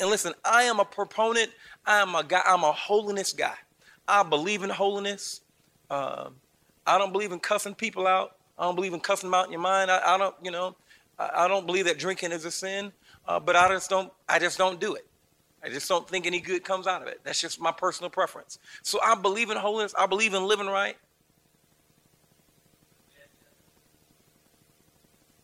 [0.00, 1.50] And listen, I am a proponent.
[1.86, 2.42] I am a guy.
[2.44, 3.54] I'm a holiness guy.
[4.08, 5.40] I believe in holiness.
[5.90, 6.34] Um,
[6.86, 8.36] I don't believe in cussing people out.
[8.58, 9.90] I don't believe in cussing them out in your mind.
[9.90, 10.76] I, I don't, you know,
[11.18, 12.92] I, I, don't believe that drinking is a sin,
[13.26, 15.06] uh, but I just don't, I just don't do it.
[15.62, 17.20] I just don't think any good comes out of it.
[17.24, 18.58] That's just my personal preference.
[18.82, 19.94] So I believe in holiness.
[19.98, 20.96] I believe in living right.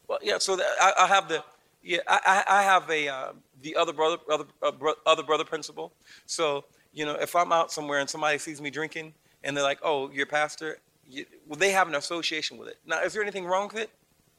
[0.06, 0.38] Well, yeah.
[0.38, 1.42] So I, I, have the,
[1.82, 3.32] yeah, I, I have a uh,
[3.62, 5.92] the other brother, other uh, bro, other brother principle.
[6.26, 9.78] So you know, if I'm out somewhere and somebody sees me drinking and they're like,
[9.82, 12.78] "Oh, you're a pastor," you, well, they have an association with it.
[12.86, 13.90] Now, is there anything wrong with it?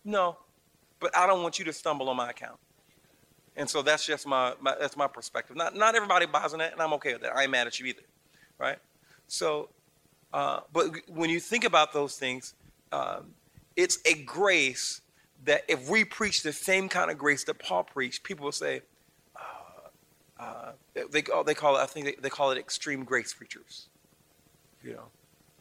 [0.03, 0.37] No,
[0.99, 2.59] but I don't want you to stumble on my account.
[3.55, 5.55] And so that's just my, my that's my perspective.
[5.55, 7.35] Not not everybody buys in that, and I'm okay with that.
[7.35, 8.03] I ain't mad at you either,
[8.57, 8.77] right?
[9.27, 9.69] So,
[10.33, 12.53] uh, but when you think about those things,
[12.91, 13.33] um,
[13.75, 15.01] it's a grace
[15.43, 18.81] that if we preach the same kind of grace that Paul preached, people will say,
[20.41, 23.87] uh, they, they call it, I think they, they, call it extreme grace preachers.
[24.83, 25.07] You know,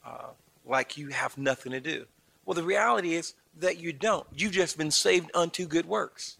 [0.06, 0.28] uh,
[0.64, 2.06] like you have nothing to do.
[2.46, 4.26] Well, the reality is that you don't.
[4.34, 6.38] You've just been saved unto good works.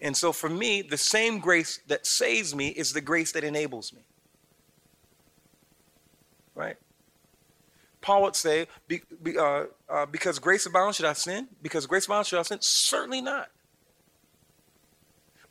[0.00, 3.92] And so for me, the same grace that saves me is the grace that enables
[3.92, 4.00] me.
[6.56, 6.76] Right?
[8.00, 11.48] Paul would say, be, be, uh, uh, because grace abounds, should I sin?
[11.62, 12.58] Because grace abounds, should I sin?
[12.60, 13.50] Certainly not.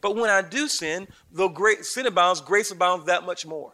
[0.06, 3.72] But when I do sin, though great sin abounds, grace abounds that much more.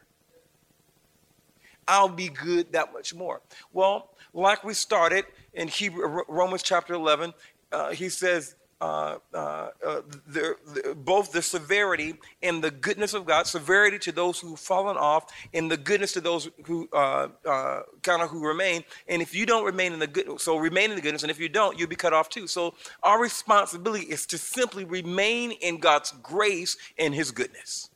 [1.86, 3.42] I'll be good that much more.
[3.74, 7.34] Well, like we started in Hebrew, Romans chapter 11,
[7.74, 9.38] uh, he says, uh, uh,
[9.86, 14.60] uh, the, the, both the severity and the goodness of God, severity to those who've
[14.60, 18.84] fallen off, and the goodness to those who uh, uh, kind of who remain.
[19.08, 21.40] And if you don't remain in the good, so remain in the goodness, and if
[21.40, 22.48] you don't, you'll be cut off too.
[22.48, 22.74] So
[23.04, 27.92] our responsibility is to simply remain in God's grace and His goodness,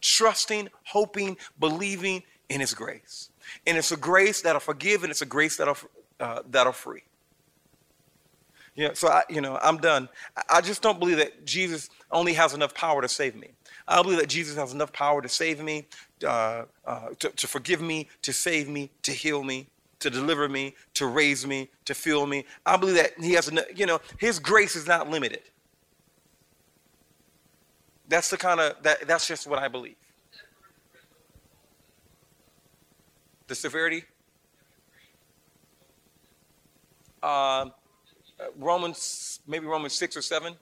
[0.00, 3.28] trusting, hoping, believing in His grace.
[3.66, 5.76] And it's a grace that'll forgive, and it's a grace that'll
[6.48, 7.02] that'll free.
[8.74, 10.08] Yeah, so I, you know, I'm done.
[10.48, 13.48] I just don't believe that Jesus only has enough power to save me.
[13.86, 15.86] I believe that Jesus has enough power to save me,
[16.24, 19.66] uh, uh, to, to forgive me, to save me, to heal me,
[19.98, 22.44] to deliver me, to raise me, to fill me.
[22.64, 25.42] I believe that He has enough, you know, His grace is not limited.
[28.08, 29.96] That's the kind of, that, that's just what I believe.
[33.48, 34.04] The severity?
[37.22, 37.72] Um,
[38.40, 40.54] Uh, Romans, maybe Romans 6 or 7?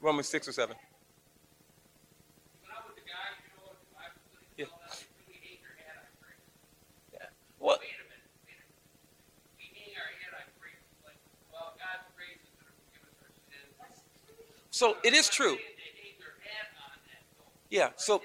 [0.00, 0.76] Romans 6 or 7.
[4.56, 4.64] Yeah.
[7.12, 7.18] yeah.
[7.58, 7.80] What?
[14.70, 15.56] So it is true.
[17.70, 17.90] Yeah.
[17.96, 18.20] So.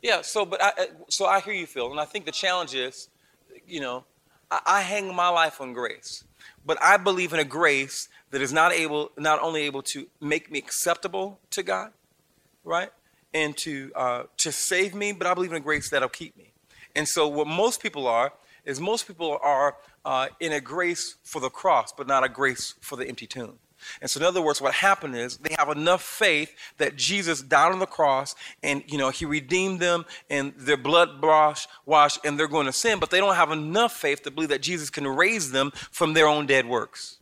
[0.00, 0.22] Yeah.
[0.22, 3.08] So, but I, uh, so I hear you, Phil, and I think the challenge is,
[3.66, 4.04] you know,
[4.50, 6.24] I hang my life on grace,
[6.64, 10.50] but I believe in a grace that is not able, not only able to make
[10.50, 11.92] me acceptable to God,
[12.64, 12.90] right,
[13.34, 16.52] and to uh, to save me, but I believe in a grace that'll keep me.
[16.96, 18.32] And so, what most people are
[18.64, 22.74] is most people are uh, in a grace for the cross, but not a grace
[22.80, 23.58] for the empty tomb.
[24.00, 27.72] And so, in other words, what happened is they have enough faith that Jesus died
[27.72, 31.22] on the cross and, you know, he redeemed them and their blood
[31.86, 34.62] washed, and they're going to sin, but they don't have enough faith to believe that
[34.62, 37.18] Jesus can raise them from their own dead works.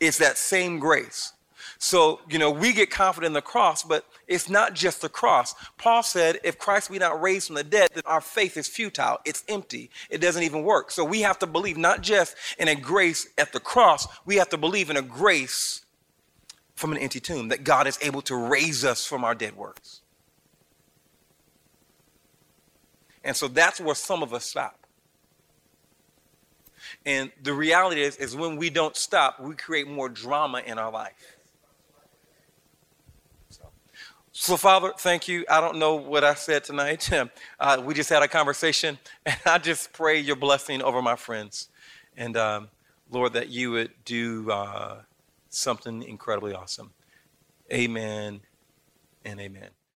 [0.00, 1.32] It's that same grace.
[1.80, 5.54] So, you know, we get confident in the cross, but it's not just the cross.
[5.76, 9.18] Paul said, if Christ be not raised from the dead, then our faith is futile.
[9.24, 9.90] It's empty.
[10.10, 10.90] It doesn't even work.
[10.90, 14.48] So we have to believe not just in a grace at the cross, we have
[14.48, 15.84] to believe in a grace
[16.74, 20.00] from an empty tomb, that God is able to raise us from our dead works.
[23.24, 24.86] And so that's where some of us stop.
[27.04, 30.90] And the reality is, is when we don't stop, we create more drama in our
[30.90, 31.37] life.
[34.40, 35.44] So, Father, thank you.
[35.50, 37.10] I don't know what I said tonight.
[37.60, 41.68] Uh, we just had a conversation, and I just pray your blessing over my friends.
[42.16, 42.68] And um,
[43.10, 45.02] Lord, that you would do uh,
[45.48, 46.92] something incredibly awesome.
[47.72, 48.40] Amen
[49.24, 49.77] and amen.